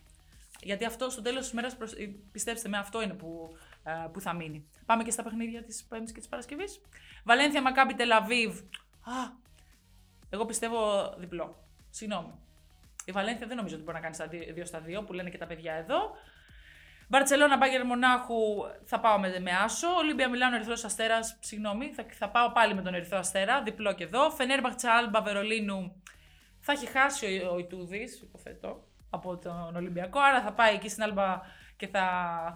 Γιατί 0.60 0.84
αυτό 0.84 1.10
στο 1.10 1.22
τέλος 1.22 1.42
της 1.42 1.52
μέρας, 1.52 1.72
ε, 1.72 2.06
πιστέψτε 2.32 2.68
με, 2.68 2.78
αυτό 2.78 3.02
είναι 3.02 3.14
που, 3.14 3.48
ε, 3.52 3.69
που 4.12 4.20
θα 4.20 4.32
μείνει. 4.32 4.68
Πάμε 4.86 5.02
και 5.02 5.10
στα 5.10 5.22
παιχνίδια 5.22 5.62
της 5.62 5.84
Πέμπτης 5.84 6.12
και 6.12 6.18
της 6.18 6.28
Παρασκευής. 6.28 6.80
Βαλένθια 7.24 7.62
Μακάμπι 7.62 7.94
Τελαβίβ. 7.94 8.58
Α, 9.00 9.38
εγώ 10.30 10.44
πιστεύω 10.44 11.14
διπλό. 11.18 11.64
Συγγνώμη. 11.90 12.32
Η 13.04 13.12
Βαλένθια 13.12 13.46
δεν 13.46 13.56
νομίζω 13.56 13.74
ότι 13.74 13.84
μπορεί 13.84 13.96
να 13.96 14.02
κάνει 14.02 14.14
στα 14.14 14.28
2 14.28 14.62
στα 14.64 14.82
2 14.86 15.06
που 15.06 15.12
λένε 15.12 15.30
και 15.30 15.38
τα 15.38 15.46
παιδιά 15.46 15.74
εδώ. 15.74 16.10
Μπαρσελόνα, 17.08 17.56
Μπάγκερ 17.56 17.84
Μονάχου 17.84 18.34
θα 18.84 19.00
πάω 19.00 19.18
με, 19.18 19.38
με 19.40 19.50
Άσο. 19.50 19.88
Ολύμπια 19.88 20.28
Μιλάνο, 20.28 20.54
Ερυθρός 20.54 20.84
Αστέρας. 20.84 21.36
Συγγνώμη, 21.40 21.86
θα, 21.86 22.04
θα 22.18 22.28
πάω 22.28 22.52
πάλι 22.52 22.74
με 22.74 22.82
τον 22.82 22.94
Ερυθρό 22.94 23.18
Αστέρα. 23.18 23.62
Διπλό 23.62 23.92
και 23.94 24.04
εδώ. 24.04 24.30
Φενέρμπαχτσα 24.30 24.92
Άλμπα 24.92 25.22
Βερολίνου. 25.22 26.02
Θα 26.60 26.72
έχει 26.72 26.86
χάσει 26.86 27.42
ο, 27.48 27.52
ο 27.54 27.58
Ιτούδης, 27.58 28.20
υποθέτω, 28.20 28.84
από 29.10 29.38
τον 29.38 29.76
Ολυμπιακό. 29.76 30.20
Άρα 30.20 30.42
θα 30.42 30.52
πάει 30.52 30.74
εκεί 30.74 30.88
στην 30.88 31.02
Άλμπα 31.02 31.40
και 31.80 31.86
θα, 31.86 32.06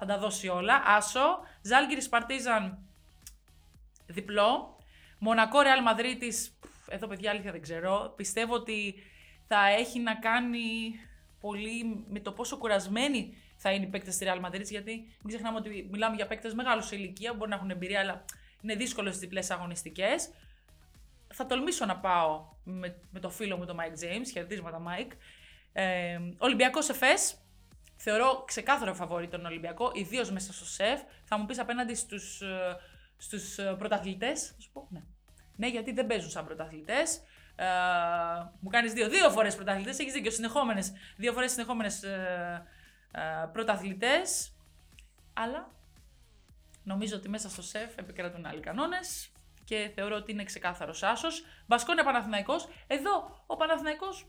θα 0.00 0.06
τα 0.06 0.18
δώσει 0.18 0.48
όλα. 0.48 0.82
Άσο. 0.86 1.40
Ζάλγκυρης 1.62 2.08
Παρτίζαν. 2.08 2.78
Διπλό. 4.06 4.76
Μονακό 5.18 5.60
Ρεάλ 5.60 5.82
Μαδρίτης. 5.82 6.58
Εδώ 6.88 7.06
παιδιά 7.06 7.30
αλήθεια 7.30 7.52
δεν 7.52 7.62
ξέρω. 7.62 8.12
Πιστεύω 8.16 8.54
ότι 8.54 8.94
θα 9.46 9.66
έχει 9.66 10.00
να 10.00 10.14
κάνει 10.14 10.60
πολύ 11.40 12.04
με 12.08 12.20
το 12.20 12.32
πόσο 12.32 12.56
κουρασμένοι 12.56 13.36
θα 13.56 13.72
είναι 13.72 13.84
οι 13.84 13.88
παίκτες 13.88 14.16
της 14.16 14.28
Real 14.28 14.44
Madrid. 14.44 14.64
Γιατί 14.64 14.92
μην 14.92 15.28
ξεχνάμε 15.28 15.58
ότι 15.58 15.88
μιλάμε 15.90 16.16
για 16.16 16.26
παίκτες 16.26 16.54
μεγάλους 16.54 16.86
σε 16.86 16.96
ηλικία, 16.96 17.34
μπορεί 17.34 17.50
να 17.50 17.56
έχουν 17.56 17.70
εμπειρία, 17.70 18.00
αλλά 18.00 18.24
είναι 18.62 18.74
δύσκολο 18.74 19.10
στι 19.10 19.18
διπλές 19.18 19.50
αγωνιστικές. 19.50 20.30
Θα 21.34 21.46
τολμήσω 21.46 21.84
να 21.84 21.96
πάω 21.96 22.44
με, 22.64 23.00
με 23.10 23.20
το 23.20 23.30
φίλο 23.30 23.56
μου 23.56 23.64
τον 23.64 23.76
Mike 23.80 24.04
James. 24.04 24.26
Χαιρετίσματα, 24.32 24.82
Mike. 24.86 25.12
Ε, 25.72 26.18
Ολυμπιακός 26.38 26.88
Εφές. 26.88 27.38
Θεωρώ 28.06 28.44
ξεκάθαρο 28.46 28.94
φαβόρη 28.94 29.28
τον 29.28 29.44
Ολυμπιακό, 29.44 29.90
ιδίως 29.94 30.30
μέσα 30.30 30.52
στο 30.52 30.64
σεφ. 30.64 31.00
Θα 31.24 31.38
μου 31.38 31.46
πεις 31.46 31.58
απέναντι 31.58 31.94
στους 31.94 32.42
στους 33.16 33.58
ε, 33.58 33.74
πρωταθλητές. 33.78 34.54
Ναι. 34.88 35.02
ναι, 35.56 35.68
γιατί 35.68 35.92
δεν 35.92 36.06
παίζουν 36.06 36.30
σαν 36.30 36.44
πρωταθλητές. 36.44 37.20
Ε, 37.56 37.64
μου 38.60 38.68
κάνεις 38.68 38.92
δύο, 38.92 39.08
δύο 39.08 39.30
φορές 39.30 39.54
πρωταθλητές. 39.54 39.98
Έχεις 39.98 40.12
δίκιο. 40.12 40.30
Συνεχόμενες. 40.30 40.92
Δύο 41.16 41.32
φορές 41.32 41.52
συνεχόμενες 41.52 42.02
ε, 42.02 42.66
ε, 43.10 43.20
πρωταθλητές, 43.52 44.52
αλλά 45.32 45.70
νομίζω 46.82 47.16
ότι 47.16 47.28
μέσα 47.28 47.48
στο 47.48 47.62
σεφ 47.62 47.96
επικρατούν 47.96 48.46
άλλοι 48.46 48.60
κανόνες 48.60 49.32
και 49.64 49.90
θεωρώ 49.94 50.16
ότι 50.16 50.32
είναι 50.32 50.44
ξεκάθαρος 50.44 51.02
άσος. 51.02 51.44
Μπασκόνια 51.66 52.04
Παναθηναϊκός. 52.04 52.68
Εδώ 52.86 53.44
ο 53.46 53.56
Παναθηναϊκός, 53.56 54.26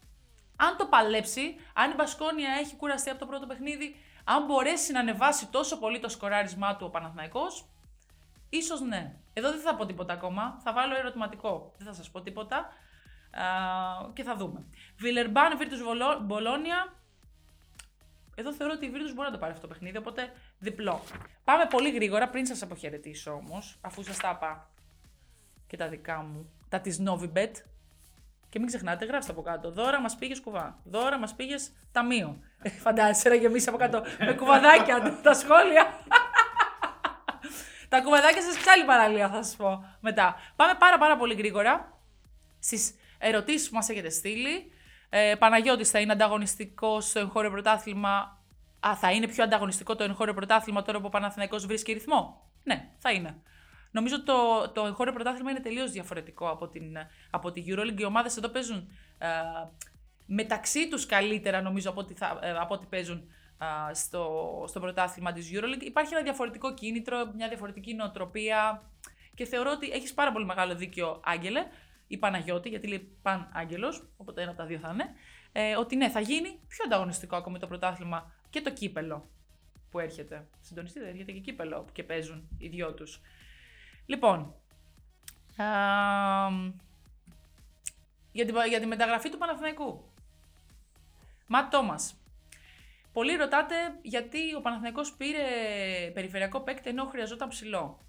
αν 0.56 0.78
το 0.78 0.86
παλέψει, 0.86 1.56
αν 1.74 1.91
η 1.91 1.94
Μπασκόνια 1.94 2.50
έχει 2.60 2.76
κουραστεί 2.76 3.10
από 3.10 3.20
το 3.20 3.26
πρώτο 3.26 3.46
παιχνίδι, 3.46 3.96
αν 4.24 4.46
μπορέσει 4.46 4.91
να 4.91 5.00
ανεβάσει 5.00 5.48
τόσο 5.48 5.80
πολύ 5.80 6.00
το 6.00 6.10
σκοράρισμά 6.10 6.76
του 6.76 6.86
ο 6.86 6.89
Παναθηναϊκός, 6.89 7.70
ίσως 8.50 8.82
ναι. 8.82 9.15
Εδώ 9.34 9.52
δεν 9.52 9.60
θα 9.60 9.76
πω 9.76 9.86
τίποτα 9.86 10.13
ακόμα, 10.13 10.60
θα 10.63 10.74
βάλω 10.74 10.96
ερωτηματικό, 10.96 11.72
δεν 11.78 11.88
θα 11.88 11.94
σας 11.94 12.12
πω 12.12 12.22
τίποτα 12.22 12.74
και 14.13 14.24
θα 14.24 14.36
δούμε. 14.36 14.65
Βιλερμπάν, 14.98 15.58
Βίρτους 15.58 15.82
Μπολόνια, 16.22 16.94
εδώ 18.36 18.54
θεωρώ 18.54 18.74
ότι 18.74 18.86
η 18.86 18.91
Virtus 18.94 19.13
μπορεί 19.15 19.28
να 19.28 19.32
το 19.32 19.38
πάρει 19.38 19.52
αυτό 19.52 19.68
το 19.68 19.74
παιχνίδι, 19.74 19.98
οπότε 19.98 20.34
διπλό. 20.60 21.02
Πάμε 21.44 21.65
πολύ 21.65 21.91
γρήγορα 21.91 22.30
πριν 22.30 22.46
σας 22.46 22.62
αποχαιρετήσω 22.62 23.32
όμως, 23.32 23.78
αφού 23.82 24.04
σας 24.04 24.18
τα 24.18 24.30
είπα 24.36 24.70
και 25.68 25.78
τα 25.78 25.88
δικά 25.88 26.22
μου, 26.22 26.52
τα 26.70 26.80
της 26.80 27.04
Novibet. 27.08 27.52
Και 28.56 28.62
μην 28.62 28.70
ξεχνάτε, 28.70 29.06
γράψτε 29.06 29.32
από 29.32 29.41
κάτω. 29.41 29.72
Δώρα 29.72 30.02
μας 30.02 30.15
πήγες 30.15 30.41
κουβά. 30.41 30.80
Δώρα 30.84 31.18
μας 31.18 31.36
πήγες 31.36 31.72
ταμείο. 31.91 32.39
Ε, 32.62 32.70
φαντάζεσαι 32.70 33.30
να 33.30 33.36
γεμίσει 33.36 33.70
από 33.70 33.78
κάτω 33.78 34.04
με 34.20 34.34
κουβαδάκια 34.34 35.02
τα 35.24 35.34
σχόλια. 35.34 36.00
τα 37.89 38.02
κουβαδάκια 38.02 38.41
σας 38.41 38.54
σε 38.54 38.70
άλλη 38.70 38.84
παραλία 38.86 39.30
θα 39.30 39.44
σας 39.44 39.56
πω 39.56 39.86
μετά. 40.00 40.36
Πάμε 40.56 40.74
πάρα 40.80 40.98
πάρα 40.98 41.18
πολύ 41.18 41.34
γρήγορα 41.34 42.00
στις 42.60 42.96
ερωτήσεις 43.18 43.70
που 43.70 43.76
μας 43.76 43.89
έχετε 43.89 44.10
στείλει. 44.10 44.72
Ε, 45.10 45.36
Παναγιώτης 45.39 45.89
θα 45.89 46.00
είναι 46.00 46.12
ανταγωνιστικό 46.12 47.02
στο 47.02 47.20
εγχώριο 47.20 47.52
πρωτάθλημα; 47.52 48.44
Α, 48.88 48.96
θα 48.96 49.12
είναι 49.12 49.28
πιο 49.28 49.44
ανταγωνιστικό 49.44 49.96
το 49.96 50.04
εγχώριο 50.04 50.34
πρωτάθλημα 50.34 50.82
τώρα 50.82 51.00
που 51.00 51.06
ο 51.06 51.10
Παναθηναϊκός 51.10 51.65
βρίσκει 51.65 51.94
ρυθμό; 51.94 52.52
Ναι, 52.63 52.89
θα 52.98 53.12
είναι. 53.12 53.41
Νομίζω 53.96 54.16
ότι 54.16 54.26
το, 54.26 54.70
το 54.74 54.86
εγχώριο 54.86 55.14
πρωτάθλημα 55.14 55.52
είναι 55.52 55.60
τελείως 55.60 55.92
διαφορετικό 55.92 56.50
από 56.50 56.68
την, 56.68 56.98
από 57.30 57.52
τη 57.52 57.64
EuroLeague. 57.68 58.00
Οι 58.00 58.06
ομάδες 58.06 58.38
εδώ 58.38 58.48
παίζουν 58.48 58.90
ε, 59.18 59.28
μεταξύ 60.26 60.90
τους 60.90 61.06
καλύτερα, 61.06 61.62
νομίζω, 61.62 61.90
από 61.90 62.00
ό,τι, 62.00 62.14
θα, 62.14 62.40
ε, 62.42 62.52
από 62.52 62.74
ό,τι 62.74 62.86
παίζουν 62.86 63.18
ε, 63.90 63.94
στο, 63.94 64.64
στο 64.68 64.80
πρωτάθλημα 64.80 65.32
της 65.32 65.52
EuroLeague. 65.54 65.82
Υπάρχει 65.84 66.14
ένα 66.14 66.24
διαφορετικό 66.24 66.74
κίνητρο, 66.74 67.32
μια 67.36 67.48
διαφορετική 67.48 67.94
νοοτροπία. 67.94 68.90
Και 69.36 69.46
θεωρώ 69.46 69.72
ότι 69.72 69.90
έχεις 69.90 70.14
πάρα 70.14 70.32
πολύ 70.32 70.46
μεγάλο 70.46 70.76
δίκιο, 70.76 71.22
Άγγελε, 71.24 71.66
ή 72.08 72.18
Παναγιώτη, 72.18 72.70
γιατί 72.70 72.88
λέει 72.88 73.18
Παν 73.22 73.50
Άγγελος, 73.54 74.08
οπότε 74.18 74.42
ένα 74.42 74.52
από 74.52 74.60
τα 74.60 74.66
δύο 74.66 74.80
θα 74.80 74.90
είναι, 74.94 75.10
ε, 75.52 75.76
ότι 75.76 75.96
ναι, 75.96 76.10
θα 76.10 76.20
γίνει 76.20 76.60
πιο 76.68 76.84
ανταγωνιστικό 76.86 77.36
ακόμη 77.36 77.60
το 77.60 77.68
πρωτάθλημα 77.68 78.32
και 78.50 78.62
το 78.62 78.74
κύπελο 78.74 79.30
που 79.90 80.00
έρχεται. 80.00 80.48
Συντονιστείτε, 80.62 81.08
έρχεται 81.08 81.32
και 81.32 81.40
κύπελο 81.40 81.86
και 81.92 82.04
παίζουν 82.04 82.48
οι 82.58 82.68
δυο 82.68 82.94
τους. 82.94 83.22
Λοιπόν, 84.06 84.56
α, 85.58 85.68
για, 88.32 88.46
την, 88.46 88.56
για 88.70 88.80
τη 88.80 88.86
μεταγραφή 88.86 89.30
του 89.30 89.38
Παναθηναϊκού. 89.38 90.13
Ματ 91.48 91.72
Τόμας. 91.72 92.20
Πολλοί 93.13 93.36
ρωτάτε 93.36 93.76
γιατί 94.02 94.56
ο 94.56 94.62
Παναθηναϊκός 94.62 95.13
πήρε 95.13 95.44
περιφερειακό 96.13 96.62
παίκτη 96.62 96.89
ενώ 96.89 97.06
χρειαζόταν 97.06 97.48
ψηλό 97.48 98.06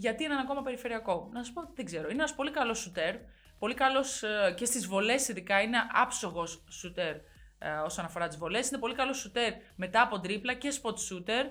γιατί 0.00 0.24
είναι 0.24 0.38
ακόμα 0.40 0.62
περιφερειακό. 0.62 1.28
Να 1.32 1.44
σας 1.44 1.52
πω, 1.52 1.70
δεν 1.74 1.84
ξέρω. 1.84 2.04
Είναι 2.04 2.12
ένας 2.12 2.34
πολύ 2.34 2.50
καλός 2.50 2.78
σουτέρ. 2.78 3.16
Πολύ 3.58 3.74
καλός 3.74 4.22
ε, 4.22 4.54
και 4.56 4.64
στις 4.64 4.86
βολές, 4.86 5.28
ειδικά 5.28 5.62
είναι 5.62 5.78
άψογος 5.92 6.64
σουτέρ 6.68 7.14
ε, 7.58 7.70
όσον 7.84 8.04
αφορά 8.04 8.28
τις 8.28 8.36
βολές. 8.36 8.68
Είναι 8.68 8.78
πολύ 8.78 8.94
καλός 8.94 9.18
σουτέρ 9.18 9.52
μετά 9.76 10.02
από 10.02 10.20
τρίπλα 10.20 10.54
και 10.54 10.72
spot 10.82 10.94
shooter. 10.94 11.44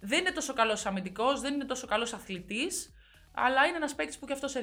Δεν 0.00 0.18
είναι 0.18 0.30
τόσο 0.30 0.52
καλός 0.52 0.86
αμυντικός, 0.86 1.40
δεν 1.40 1.54
είναι 1.54 1.64
τόσο 1.64 1.86
καλός 1.86 2.12
αθλητής. 2.12 2.92
Αλλά 3.32 3.66
είναι 3.66 3.76
ένας 3.76 3.94
παίκτης 3.94 4.18
που 4.18 4.26
και 4.26 4.32
αυτός 4.32 4.54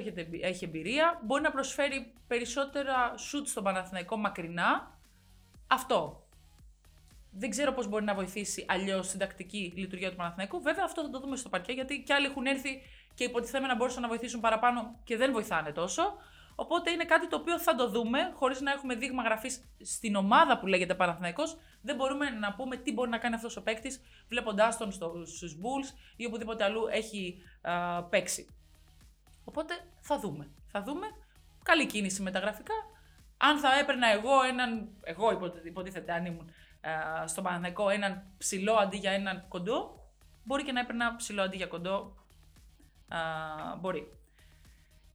έχει 0.41 0.65
εμπειρία. 0.65 1.21
Μπορεί 1.24 1.41
να 1.41 1.52
προσφέρει 1.52 2.13
περισσότερα 2.28 3.13
σουτ 3.17 3.48
στον 3.48 3.63
Παναθηναϊκό 3.63 4.17
μακρινά. 4.17 4.98
Αυτό. 5.67 6.28
Δεν 7.32 7.50
ξέρω 7.50 7.71
πώς 7.71 7.88
μπορεί 7.88 8.04
να 8.04 8.13
βοηθήσει 8.13 8.65
αλλιώς 8.67 9.08
στην 9.08 9.19
τακτική 9.19 9.74
λειτουργία 9.76 10.10
του 10.10 10.15
Παναθηναϊκού. 10.15 10.62
Βέβαια, 10.62 10.84
αυτό 10.86 11.02
θα 11.02 11.10
το 11.10 11.19
δούμε 11.19 11.36
στο 11.36 11.50
παρκέ, 11.50 11.71
γιατί 11.71 12.04
και 12.04 12.13
άλλοι 12.13 12.26
έχουν 12.26 12.45
έρθει 12.45 12.82
και 13.13 13.24
υποτιθέμενα 13.24 13.76
μπορούσαν 13.76 14.02
να 14.02 14.08
βοηθήσουν 14.08 14.39
παραπάνω 14.39 15.00
και 15.04 15.17
δεν 15.17 15.32
βοηθάνε 15.32 15.71
τόσο. 15.71 16.17
Οπότε 16.56 16.91
είναι 16.91 17.06
κάτι 17.06 17.28
το 17.28 17.36
οποίο 17.36 17.60
θα 17.60 17.76
το 17.76 17.89
δούμε, 17.89 18.32
χωρίς 18.34 18.62
να 18.62 18.71
έχουμε 18.71 18.95
δείγμα 18.95 19.24
γραφής 19.24 19.63
στην 19.82 20.15
ομάδα 20.15 20.60
που 20.60 20.67
λέγεται 20.67 20.95
Παναθηναϊκός. 20.95 21.58
Δεν 21.86 21.95
μπορούμε 21.95 22.30
να 22.30 22.54
πούμε 22.54 22.76
τι 22.76 22.93
μπορεί 22.93 23.10
να 23.10 23.17
κάνει 23.17 23.36
αυτός 23.36 23.58
ο 23.58 23.62
παίκτης, 23.62 24.02
βλέποντάς 24.28 24.78
τον 24.78 24.91
στους 25.26 25.58
Bulls 25.62 25.98
ή 26.15 26.26
οπουδήποτε 26.26 26.63
αλλού 26.63 26.88
έχει 26.91 27.41
α, 27.62 28.04
παίξει. 28.04 28.48
Οπότε 29.43 29.74
θα 30.02 30.19
δούμε. 30.19 30.52
Θα 30.67 30.84
δούμε. 30.84 31.08
Καλή 31.63 31.86
κίνηση 31.86 32.21
μεταγραφικά. 32.21 32.74
Αν 33.38 33.58
θα 33.60 33.80
έπαιρνα 33.80 34.08
εγώ 34.08 34.41
έναν. 34.43 34.89
Εγώ 35.02 35.52
υποτίθεται, 35.63 36.13
αν 36.13 36.26
ήμουν 36.26 36.50
ε, 36.82 37.28
στο 37.28 37.41
Παναθηναϊκό 37.41 37.89
έναν 37.89 38.34
ψηλό 38.38 38.74
αντί 38.74 38.98
για 38.98 39.12
έναν 39.12 39.45
κοντό, 39.48 40.10
μπορεί 40.43 40.63
και 40.63 40.71
να 40.71 40.80
έπαιρνα 40.80 41.15
ψηλό 41.15 41.41
αντί 41.41 41.58
για 41.58 41.67
κοντό. 41.67 42.15
Ε, 43.12 43.78
μπορεί. 43.80 44.17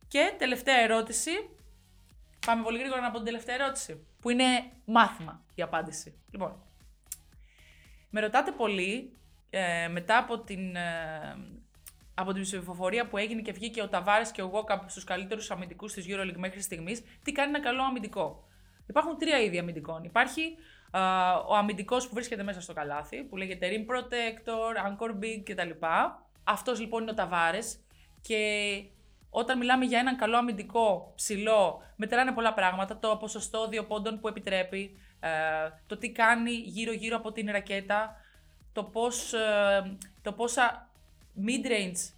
Και 0.09 0.35
τελευταία 0.39 0.77
ερώτηση. 0.77 1.31
Πάμε 2.47 2.63
πολύ 2.63 2.79
γρήγορα 2.79 3.01
να 3.01 3.11
πω 3.11 3.17
την 3.17 3.27
τελευταία 3.27 3.55
ερώτηση. 3.55 4.07
Που 4.21 4.31
είναι 4.31 4.45
μάθημα 4.85 5.45
η 5.55 5.63
απάντηση. 5.63 6.15
Λοιπόν. 6.31 6.63
Με 8.11 8.21
ρωτάτε 8.21 8.53
πολύ 8.53 9.17
ε, 9.51 9.89
μετά 9.89 10.19
από 10.19 10.39
την, 10.39 10.77
ε, 10.77 11.37
από 12.15 12.33
την 12.33 12.43
ψηφοφορία 12.43 13.09
που 13.09 13.17
έγινε 13.17 13.41
και 13.41 13.53
βγήκε 13.53 13.83
ο 13.83 13.89
Ταβάρες 13.89 14.31
και 14.31 14.43
ο 14.43 14.47
Γόκαπ 14.47 14.91
στου 14.91 15.05
καλύτερους 15.05 15.51
αμυντικούς 15.51 15.93
της 15.93 16.07
EuroLeague 16.09 16.37
μέχρι 16.37 16.61
στιγμής, 16.61 17.03
τι 17.23 17.33
κάνει 17.33 17.49
ένα 17.49 17.61
καλό 17.61 17.83
αμυντικό; 17.83 18.45
Υπάρχουν 18.87 19.19
τρία 19.19 19.41
είδη 19.41 19.59
αμυντικών. 19.59 20.05
Υπάρχει 20.05 20.57
ο 21.49 21.57
αμυντικός 21.57 22.09
που 22.09 22.15
βρίσκεται 22.15 22.43
μέσα 22.43 22.61
στο 22.61 22.73
καλάθι, 22.73 23.25
που 23.25 23.37
λέγεται 23.37 23.69
Rim 23.71 23.91
Protector, 23.93 24.89
Anchor 24.89 25.11
Big 25.25 25.43
κτλ. 25.45 25.71
Αυτός 26.45 26.81
λοιπόν 26.81 27.03
είναι 27.03 27.11
ο 27.11 27.15
Ταβάρες. 27.15 27.79
Και 28.21 28.37
όταν 29.31 29.59
μιλάμε 29.59 29.85
για 29.85 29.99
έναν 29.99 30.17
καλό 30.17 30.37
αμυντικό 30.37 31.13
ψηλό, 31.15 31.83
μετράνε 31.97 32.33
πολλά 32.33 32.55
πράγματα. 32.55 32.99
Το 32.99 33.17
ποσοστό 33.17 33.69
δύο 33.69 33.85
πόντων 33.85 34.21
που 34.21 34.29
επιτρέπει, 34.29 34.99
ε, 35.21 35.29
το 35.87 35.97
τι 35.97 36.11
κάνει 36.11 36.51
γύρω-γύρω 36.51 37.17
από 37.17 37.33
την 37.33 37.51
ρακέτα, 37.51 38.17
το, 38.73 38.85
πώς, 38.85 39.33
ε, 39.33 39.97
το 40.23 40.33
πόσα 40.33 40.89
mid-range 41.47 42.13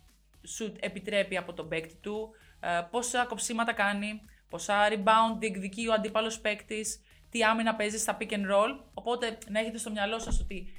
σου 0.46 0.72
επιτρέπει 0.80 1.36
από 1.36 1.52
τον 1.52 1.68
παίκτη 1.68 1.94
του, 2.00 2.30
ε, 2.60 2.80
πόσα 2.90 3.24
κοψίματα 3.24 3.72
κάνει, 3.72 4.22
πόσα 4.48 4.88
rebound 4.88 5.38
διεκδικεί 5.38 5.88
ο 5.88 5.92
αντίπαλος 5.92 6.40
παίκτης, 6.40 7.00
τι 7.30 7.44
άμυνα 7.44 7.74
παίζει 7.74 7.98
στα 7.98 8.16
pick 8.20 8.30
and 8.30 8.50
roll. 8.52 8.80
Οπότε 8.94 9.38
να 9.48 9.60
έχετε 9.60 9.78
στο 9.78 9.90
μυαλό 9.90 10.18
σας 10.18 10.40
ότι 10.40 10.72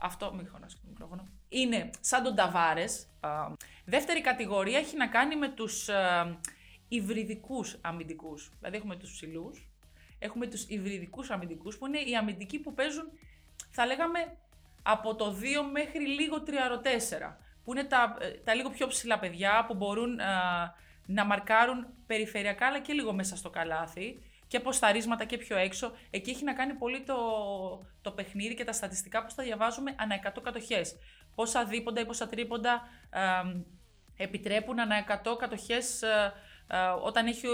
αυτό, 0.00 0.34
μην 0.34 0.46
το 0.50 0.58
μικρόφωνο, 0.88 1.28
είναι 1.48 1.90
σαν 2.00 2.22
τον 2.22 2.34
Ταβάρες. 2.34 3.06
Δεύτερη 3.84 4.20
κατηγορία 4.20 4.78
έχει 4.78 4.96
να 4.96 5.06
κάνει 5.06 5.36
με 5.36 5.48
τους 5.48 5.88
υβριδικούς 6.88 7.78
αμυντικούς. 7.80 8.50
Δηλαδή 8.58 8.76
έχουμε 8.76 8.96
τους 8.96 9.12
ψηλούς, 9.12 9.68
έχουμε 10.18 10.46
τους 10.46 10.64
υβριδικούς 10.68 11.30
αμυντικούς 11.30 11.78
που 11.78 11.86
είναι 11.86 11.98
οι 11.98 12.16
αμυντικοί 12.16 12.58
που 12.58 12.74
παίζουν, 12.74 13.10
θα 13.70 13.86
λέγαμε, 13.86 14.36
από 14.82 15.14
το 15.14 15.36
2 15.40 15.62
μέχρι 15.72 16.06
λίγο 16.06 16.42
3 16.46 16.78
4 16.82 17.36
που 17.64 17.72
είναι 17.72 17.84
τα, 17.84 18.16
ε, 18.20 18.30
τα 18.30 18.54
λίγο 18.54 18.70
πιο 18.70 18.86
ψηλά 18.86 19.18
παιδιά 19.18 19.64
που 19.66 19.74
μπορούν 19.74 20.18
να 21.06 21.24
μαρκάρουν 21.24 21.86
περιφερειακά 22.06 22.66
αλλά 22.66 22.80
και 22.80 22.92
λίγο 22.92 23.12
μέσα 23.12 23.36
στο 23.36 23.50
καλάθι 23.50 24.22
και 24.50 24.56
αποσταρίσματα 24.56 25.24
και 25.24 25.38
πιο 25.38 25.56
έξω. 25.56 25.92
Εκεί 26.10 26.30
έχει 26.30 26.44
να 26.44 26.52
κάνει 26.52 26.72
πολύ 26.72 27.00
το, 27.00 27.16
το 28.00 28.10
παιχνίδι 28.10 28.54
και 28.54 28.64
τα 28.64 28.72
στατιστικά 28.72 29.24
που 29.24 29.34
τα 29.36 29.42
διαβάζουμε 29.42 29.94
ανά 29.98 30.32
100 30.36 30.42
κατοχές. 30.42 30.96
Πόσα 31.34 31.64
δίποντα 31.64 32.00
ή 32.00 32.04
πόσα 32.06 32.28
τρίποντα 32.28 32.88
ε, 33.10 33.20
επιτρέπουν 34.16 34.80
ανά 34.80 35.20
100 35.24 35.36
κατοχές 35.38 36.02
ε, 36.02 36.32
ε, 36.66 36.76
όταν, 37.02 37.26
έχει, 37.26 37.46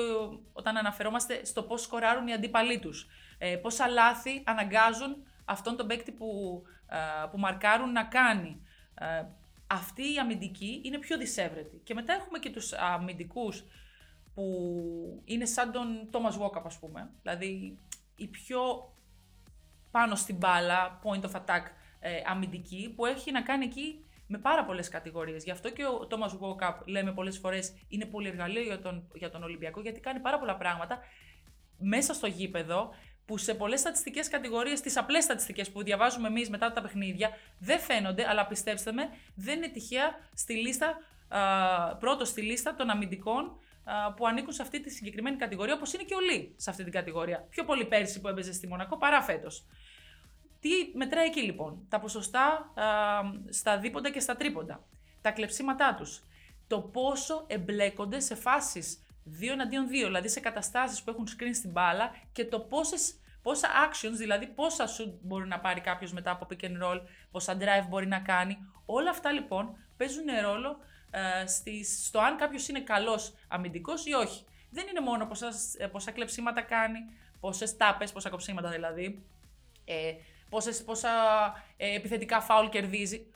όταν 0.53 0.77
αναφερόμαστε 0.77 1.45
στο 1.45 1.63
πώς 1.63 1.83
σκοράρουν 1.83 2.27
οι 2.27 2.33
αντίπαλοι 2.33 2.79
τους. 2.79 3.09
Ε, 3.39 3.57
πόσα 3.57 3.89
λάθη 3.89 4.43
αναγκάζουν 4.47 5.17
αυτόν 5.45 5.77
τον 5.77 5.87
παίκτη 5.87 6.13
που, 6.13 6.63
ε, 6.89 7.27
που 7.31 7.39
μαρκάρουν 7.39 7.93
να 7.93 8.05
κάνει. 8.05 8.67
Ε, 8.95 9.25
αυτή 9.67 10.15
η 10.15 10.19
αμυντική 10.19 10.81
είναι 10.85 10.99
πιο 10.99 11.17
δυσέβρετη. 11.17 11.81
Και 11.85 11.95
μετά 11.95 12.13
έχουμε 12.13 12.39
και 12.39 12.51
τους 12.51 12.73
αμυντικούς 12.73 13.65
που 14.37 15.23
είναι 15.25 15.45
σαν 15.45 15.73
τον 15.73 16.09
Thomas 16.13 16.43
Walkup 16.43 16.63
ας 16.65 16.79
πούμε. 16.79 17.11
Δηλαδή 17.23 17.79
η 18.17 18.27
πιο 18.27 18.93
πάνω 19.91 20.15
στην 20.15 20.37
μπάλα, 20.37 21.01
point 21.03 21.21
of 21.21 21.31
attack 21.31 21.63
ε, 22.01 22.23
αμυντική 22.27 22.93
που 22.97 23.07
έχει 23.07 23.33
να 23.33 23.43
κάνει 23.43 23.65
εκεί 23.65 24.05
με 24.27 24.39
πάρα 24.39 24.65
πολλές 24.65 24.89
κατηγορίες. 24.89 25.45
Γι' 25.45 25.51
αυτό 25.51 25.71
και 25.71 25.85
ο 25.85 26.07
Thomas 26.11 26.31
Walkup 26.41 26.75
λέμε 26.85 27.13
πολλές 27.13 27.39
φορές 27.39 27.75
είναι 27.89 28.05
πολύ 28.05 28.29
εργαλείο 28.29 28.63
για 28.63 28.81
τον, 28.81 29.09
για 29.15 29.31
τον 29.31 29.43
Ολυμπιακό, 29.43 29.81
γιατί 29.81 30.01
κάνει 30.01 30.21
πάρα 30.21 30.39
πολλά 30.39 30.57
πράγματα 30.57 30.99
μέσα 31.79 32.15
στο 32.15 32.27
γήπεδο 32.27 32.95
που 33.27 33.39
σε 33.39 33.55
πολλές 33.55 33.81
στατιστικές 33.81 34.29
κατηγορίες, 34.29 34.81
τις 34.81 34.97
απλές 34.97 35.25
στατιστικές 35.25 35.71
που 35.71 35.83
διαβάζουμε 35.83 36.29
εμείς 36.29 36.51
μετά 36.51 36.73
τα 36.73 36.83
παιχνίδια, 36.83 37.31
δεν 37.59 37.79
φαίνονται, 37.79 38.29
αλλά 38.29 38.47
πιστέψτε 38.47 38.93
με, 38.93 39.09
δεν 39.35 39.57
είναι 39.57 39.69
τυχαία 39.69 40.15
στη 40.35 40.55
λίστα, 40.55 40.99
α, 41.29 41.97
πρώτος 41.97 42.29
στη 42.29 42.43
λίστα 42.43 42.75
των 42.75 42.91
αμυντικών 42.91 43.59
που 44.17 44.27
ανήκουν 44.27 44.53
σε 44.53 44.63
αυτή 44.63 44.81
τη 44.81 44.91
συγκεκριμένη 44.91 45.37
κατηγορία, 45.37 45.75
όπως 45.75 45.93
είναι 45.93 46.03
και 46.03 46.15
ο 46.15 46.21
Λί 46.21 46.55
σε 46.57 46.71
αυτή 46.71 46.83
την 46.83 46.93
κατηγορία. 46.93 47.47
Πιο 47.51 47.65
πολύ 47.65 47.85
πέρσι 47.85 48.21
που 48.21 48.29
έπαιζε 48.29 48.53
στη 48.53 48.67
Μονακό 48.67 48.99
παρά 48.99 49.23
φέτος. 49.23 49.67
Τι 50.61 50.71
μετράει 50.95 51.27
εκεί 51.27 51.41
λοιπόν, 51.41 51.87
τα 51.89 52.01
ποσοστά 52.01 52.73
α, 52.75 52.85
στα 53.49 53.79
δίποντα 53.79 54.11
και 54.11 54.21
στα 54.21 54.37
τρίποντα, 54.37 54.85
τα 55.21 55.31
κλεψίματά 55.31 55.95
τους, 55.95 56.23
το 56.67 56.81
πόσο 56.81 57.45
εμπλέκονται 57.47 58.21
σε 58.21 58.35
φάσεις 58.35 59.07
2 59.41 59.49
εναντίον 59.51 59.87
2, 59.87 59.91
δηλαδή 59.91 60.29
σε 60.29 60.41
καταστάσεις 60.41 61.03
που 61.03 61.11
έχουν 61.11 61.27
screen 61.27 61.55
στην 61.55 61.71
μπάλα 61.71 62.11
και 62.33 62.45
το 62.45 62.61
πόσες, 62.61 63.15
πόσα 63.43 63.69
actions, 63.89 64.17
δηλαδή 64.17 64.47
πόσα 64.47 64.85
shoot 64.87 65.13
μπορεί 65.23 65.47
να 65.49 65.61
πάρει 65.61 65.81
κάποιος 65.81 66.13
μετά 66.13 66.31
από 66.31 66.47
pick 66.51 66.65
and 66.65 66.83
roll, 66.83 67.01
πόσα 67.31 67.57
drive 67.61 67.87
μπορεί 67.89 68.07
να 68.07 68.19
κάνει. 68.21 68.59
Όλα 68.87 69.11
αυτά 69.11 69.33
λοιπόν 69.33 69.77
παίζουν 69.97 70.25
ρόλο 70.43 70.69
ε, 70.71 70.79
στις, 70.79 71.06
στο 72.03 72.19
αν 72.21 72.37
κάποιος 72.37 72.69
είναι 72.69 72.81
καλός 72.81 73.35
αμυντικός 73.49 74.07
ή 74.07 74.13
όχι. 74.13 74.45
Δεν 74.71 74.87
είναι 74.89 75.01
μόνο 75.01 75.27
πόσα, 75.27 75.49
ε, 75.79 75.87
πόσα 75.87 76.11
κλεψίματα 76.11 76.63
κάνει, 76.63 76.99
πόσες 77.41 77.77
τάπες, 77.77 78.13
πόσα 78.13 78.31
κοψίματα 78.31 78.71
δηλαδή, 78.71 79.23
ε, 79.85 80.13
πόσες, 80.49 80.85
πόσα 80.85 81.11
ε, 81.77 81.95
επιθετικά 81.95 82.41
φάουλ 82.41 82.69
κερδίζει. 82.69 83.27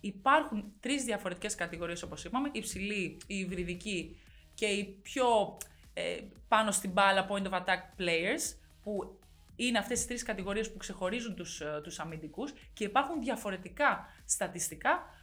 Υπάρχουν 0.00 0.72
τρεις 0.80 1.04
διαφορετικές 1.04 1.54
κατηγορίες 1.54 2.02
όπως 2.02 2.24
είπαμε, 2.24 2.48
η 2.48 2.58
υψηλή, 2.58 3.16
η 3.26 3.36
υβριδική 3.38 4.20
και 4.54 4.66
οι 4.66 4.84
πιο 4.84 5.58
ε, 5.94 6.18
πάνω 6.48 6.70
στην 6.70 6.90
μπάλα 6.90 7.26
point 7.30 7.42
of 7.42 7.52
attack 7.52 8.00
players, 8.00 8.56
που 8.82 9.18
είναι 9.56 9.78
αυτές 9.78 10.02
οι 10.02 10.06
τρεις 10.06 10.22
κατηγορίες 10.22 10.72
που 10.72 10.78
ξεχωρίζουν 10.78 11.34
τους, 11.34 11.60
ε, 11.60 11.80
τους 11.82 11.98
αμυντικούς 11.98 12.52
και 12.72 12.84
υπάρχουν 12.84 13.20
διαφορετικά 13.20 14.12
στατιστικά 14.24 15.13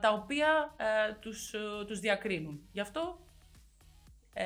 τα 0.00 0.12
οποία 0.12 0.74
ε, 0.76 1.12
τους, 1.12 1.52
ε, 1.52 1.84
τους 1.86 2.00
διακρίνουν. 2.00 2.60
Γι' 2.72 2.80
αυτό 2.80 3.18
ε, 4.32 4.44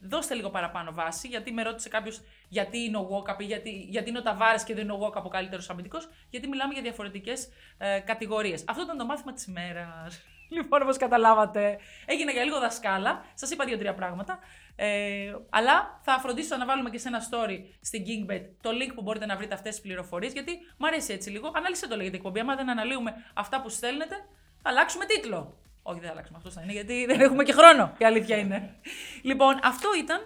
δώστε 0.00 0.34
λίγο 0.34 0.50
παραπάνω 0.50 0.92
βάση, 0.92 1.28
γιατί 1.28 1.52
με 1.52 1.62
ρώτησε 1.62 1.88
κάποιος 1.88 2.20
γιατί 2.48 2.78
είναι 2.78 2.96
ο 2.96 3.00
Γόκαπ 3.00 3.40
ή 3.40 3.44
γιατί, 3.44 3.70
γιατί 3.70 4.08
είναι 4.08 4.18
ο 4.18 4.22
Ταβάρες 4.22 4.64
και 4.64 4.74
δεν 4.74 4.82
είναι 4.82 4.92
ο 4.92 4.96
Γόκαπ 4.96 5.26
ο 5.26 5.28
καλύτερος 5.28 5.70
αμυντικός, 5.70 6.08
γιατί 6.30 6.48
μιλάμε 6.48 6.72
για 6.72 6.82
διαφορετικές 6.82 7.48
ε, 7.78 7.98
κατηγορίες. 7.98 8.64
Αυτό 8.66 8.82
ήταν 8.82 8.96
το 8.96 9.04
μάθημα 9.04 9.32
της 9.32 9.46
ημέρας. 9.46 10.22
Λοιπόν, 10.54 10.82
όπως 10.82 10.96
καταλάβατε, 10.96 11.78
έγινα 12.06 12.32
για 12.32 12.44
λίγο 12.44 12.60
δασκάλα. 12.60 13.24
Σας 13.34 13.50
είπα 13.50 13.64
δύο-τρία 13.64 13.94
πράγματα. 13.94 14.38
Ε, 14.76 15.34
αλλά 15.50 16.00
θα 16.02 16.18
φροντίσω 16.18 16.56
να 16.56 16.66
βάλουμε 16.66 16.90
και 16.90 16.98
σε 16.98 17.08
ένα 17.08 17.20
story 17.30 17.58
στην 17.80 18.02
Kingbet 18.06 18.42
το 18.60 18.70
link 18.70 18.92
που 18.94 19.02
μπορείτε 19.02 19.26
να 19.26 19.36
βρείτε 19.36 19.54
αυτές 19.54 19.74
τις 19.74 19.82
πληροφορίες. 19.82 20.32
Γιατί 20.32 20.52
μου 20.78 20.86
αρέσει 20.86 21.12
έτσι 21.12 21.30
λίγο. 21.30 21.50
Ανάλυσε 21.54 21.88
το 21.88 21.96
λέγεται 21.96 22.16
εκπομπή. 22.16 22.40
Άμα 22.40 22.56
δεν 22.56 22.70
αναλύουμε 22.70 23.14
αυτά 23.34 23.62
που 23.62 23.68
στέλνετε, 23.68 24.14
θα 24.62 24.70
αλλάξουμε 24.70 25.04
τίτλο. 25.04 25.58
Όχι, 25.82 25.98
δεν 25.98 26.06
θα 26.06 26.12
αλλάξουμε. 26.12 26.38
Αυτό 26.38 26.50
θα 26.50 26.62
είναι 26.62 26.72
γιατί 26.72 27.06
δεν 27.06 27.20
έχουμε 27.20 27.42
και 27.42 27.52
χρόνο. 27.52 27.92
Η 27.98 28.04
αλήθεια 28.04 28.36
είναι. 28.36 28.74
λοιπόν, 29.22 29.60
αυτό 29.62 29.88
ήταν 29.98 30.22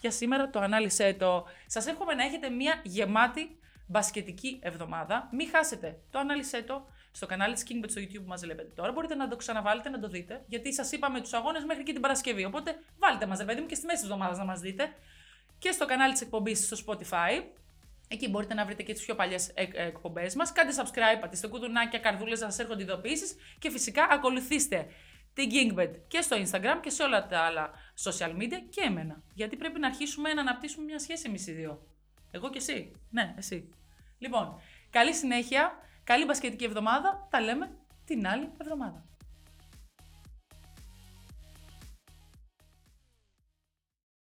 για 0.00 0.10
σήμερα 0.10 0.50
το 0.50 0.60
ανάλυσε 0.60 1.14
το. 1.18 1.46
Σας 1.66 1.86
εύχομαι 1.86 2.14
να 2.14 2.24
έχετε 2.24 2.48
μια 2.48 2.80
γεμάτη 2.82 3.56
μπασκετική 3.86 4.58
εβδομάδα. 4.62 5.28
Μην 5.32 5.48
χάσετε 5.52 5.98
το 6.10 6.18
ανάλυσε 6.18 6.62
το 6.62 6.86
στο 7.12 7.26
κανάλι 7.26 7.54
της 7.54 7.64
Kingbet 7.68 7.90
στο 7.90 8.00
YouTube 8.00 8.22
που 8.22 8.28
μας 8.28 8.40
βλέπετε 8.40 8.72
τώρα. 8.74 8.92
Μπορείτε 8.92 9.14
να 9.14 9.28
το 9.28 9.36
ξαναβάλετε, 9.36 9.88
να 9.88 9.98
το 9.98 10.08
δείτε. 10.08 10.44
Γιατί 10.46 10.74
σας 10.74 10.92
είπαμε 10.92 11.20
τους 11.20 11.32
αγώνες 11.32 11.64
μέχρι 11.64 11.82
και 11.82 11.92
την 11.92 12.00
Παρασκευή. 12.00 12.44
Οπότε 12.44 12.78
βάλτε 12.98 13.26
μας, 13.26 13.38
ρε 13.38 13.44
παιδί 13.44 13.60
μου, 13.60 13.66
και 13.66 13.74
στη 13.74 13.86
μέση 13.86 14.02
της 14.02 14.10
εβδομάδας 14.10 14.38
να 14.38 14.44
μας 14.44 14.60
δείτε. 14.60 14.92
Και 15.58 15.70
στο 15.70 15.86
κανάλι 15.86 16.12
της 16.12 16.22
εκπομπής 16.22 16.66
στο 16.66 16.76
Spotify. 16.86 17.44
Εκεί 18.08 18.28
μπορείτε 18.28 18.54
να 18.54 18.64
βρείτε 18.64 18.82
και 18.82 18.92
τις 18.92 19.04
πιο 19.04 19.14
παλιές 19.14 19.48
εκπομπές 19.74 20.34
μας. 20.34 20.52
Κάντε 20.52 20.72
subscribe, 20.76 21.20
πατήστε 21.20 21.48
κουδουνάκια, 21.48 21.98
καρδούλες 21.98 22.40
να 22.40 22.50
σας 22.50 22.58
έρχονται 22.58 22.82
ειδοποιήσεις. 22.82 23.34
Και 23.58 23.70
φυσικά 23.70 24.06
ακολουθήστε 24.10 24.86
την 25.34 25.50
Kingbet 25.50 25.90
και 26.08 26.20
στο 26.20 26.36
Instagram 26.36 26.78
και 26.82 26.90
σε 26.90 27.02
όλα 27.02 27.26
τα 27.26 27.40
άλλα 27.40 27.70
social 28.04 28.30
media 28.36 28.58
και 28.70 28.80
εμένα. 28.84 29.22
Γιατί 29.34 29.56
πρέπει 29.56 29.78
να 29.78 29.86
αρχίσουμε 29.86 30.32
να 30.32 30.40
αναπτύσσουμε 30.40 30.84
μια 30.84 30.98
σχέση 30.98 31.24
εμείς 31.26 31.46
οι 31.46 31.52
δύο. 31.52 31.86
Εγώ 32.30 32.50
και 32.50 32.58
εσύ. 32.58 32.92
Ναι, 33.10 33.34
εσύ. 33.38 33.74
Λοιπόν, 34.18 34.60
καλή 34.90 35.14
συνέχεια. 35.14 35.76
Καλή 36.04 36.24
μπασκετική 36.24 36.64
εβδομάδα. 36.64 37.26
Τα 37.30 37.40
λέμε 37.40 37.70
την 38.04 38.26
άλλη 38.26 38.52
εβδομάδα. 38.58 39.04